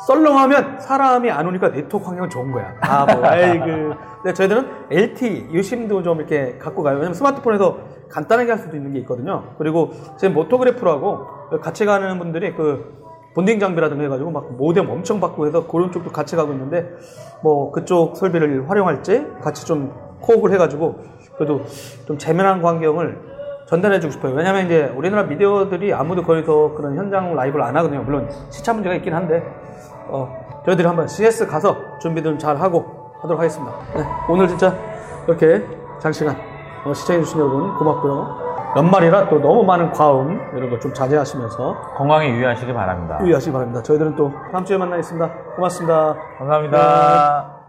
썰렁하면 0.07 0.81
사람이 0.81 1.31
안 1.31 1.47
오니까 1.47 1.71
네트워크 1.71 2.07
환경은 2.07 2.29
좋은 2.29 2.51
거야. 2.51 2.75
아, 2.81 3.07
뭐, 3.07 3.25
아이고. 3.27 3.95
근데 4.23 4.35
저희들은 4.35 4.69
LTE, 4.91 5.49
유심도 5.53 6.03
좀 6.03 6.19
이렇게 6.19 6.59
갖고 6.59 6.83
가요. 6.83 6.97
왜냐면 6.97 7.15
스마트폰에서 7.15 7.79
간단하게 8.09 8.51
할 8.51 8.59
수도 8.59 8.77
있는 8.77 8.93
게 8.93 8.99
있거든요. 9.01 9.45
그리고 9.59 9.93
지금 10.19 10.35
모토그래프라고 10.35 11.27
같이 11.61 11.85
가는 11.85 12.19
분들이 12.19 12.55
그 12.55 13.01
bonding 13.35 13.59
장비라든가 13.59 14.03
해가지고 14.03 14.31
막 14.31 14.53
모뎀 14.57 14.89
엄청 14.91 15.21
받고 15.21 15.47
해서 15.47 15.67
그런 15.67 15.91
쪽도 15.91 16.13
같이 16.13 16.37
가고 16.37 16.53
있는데 16.53 16.91
뭐 17.43 17.71
그쪽 17.73 18.17
설비를 18.17 18.69
활용할지 18.69 19.27
같이 19.41 19.65
좀 19.65 19.95
코업을 20.21 20.53
해가지고 20.53 21.01
그래도 21.37 21.63
좀 22.07 22.19
재미난 22.19 22.61
광경을 22.61 23.33
전달해주고 23.67 24.13
싶어요. 24.13 24.35
왜냐면 24.35 24.67
이제 24.67 24.93
우리나라 24.95 25.23
미디어들이 25.23 25.95
아무도 25.95 26.23
거기서 26.23 26.75
그런 26.75 26.97
현장 26.97 27.35
라이브를 27.35 27.65
안 27.65 27.75
하거든요. 27.79 28.03
물론 28.03 28.29
시차 28.51 28.75
문제가 28.75 28.95
있긴 28.97 29.15
한데 29.15 29.43
어, 30.09 30.63
저희들이 30.65 30.87
한번 30.87 31.07
CS 31.09 31.47
가서 31.47 31.77
준비도 32.01 32.39
잘 32.39 32.57
하고 32.57 33.13
하도록 33.23 33.39
하겠습니다. 33.39 33.73
네, 33.95 34.05
오늘 34.29 34.49
진짜 34.49 34.75
이렇게 35.27 35.65
장시간 35.99 36.37
어, 36.85 36.93
시청해주신 36.93 37.39
여러분 37.41 37.75
고맙고요. 37.77 38.43
연말이라 38.75 39.29
또 39.29 39.39
너무 39.39 39.63
많은 39.65 39.93
과음 39.93 40.41
이런 40.57 40.71
거 40.71 40.79
좀 40.81 40.95
자제하시면서 40.95 41.77
건강에 41.97 42.31
유의하시기 42.31 42.73
바랍니다. 42.73 43.19
유의하시기 43.21 43.53
바랍니다. 43.53 43.83
저희들은 43.83 44.17
또 44.17 44.33
다음 44.51 44.65
주에 44.65 44.79
만나겠습니다. 44.79 45.29
고맙습니다. 45.57 46.17
감사합니다. 46.39 47.62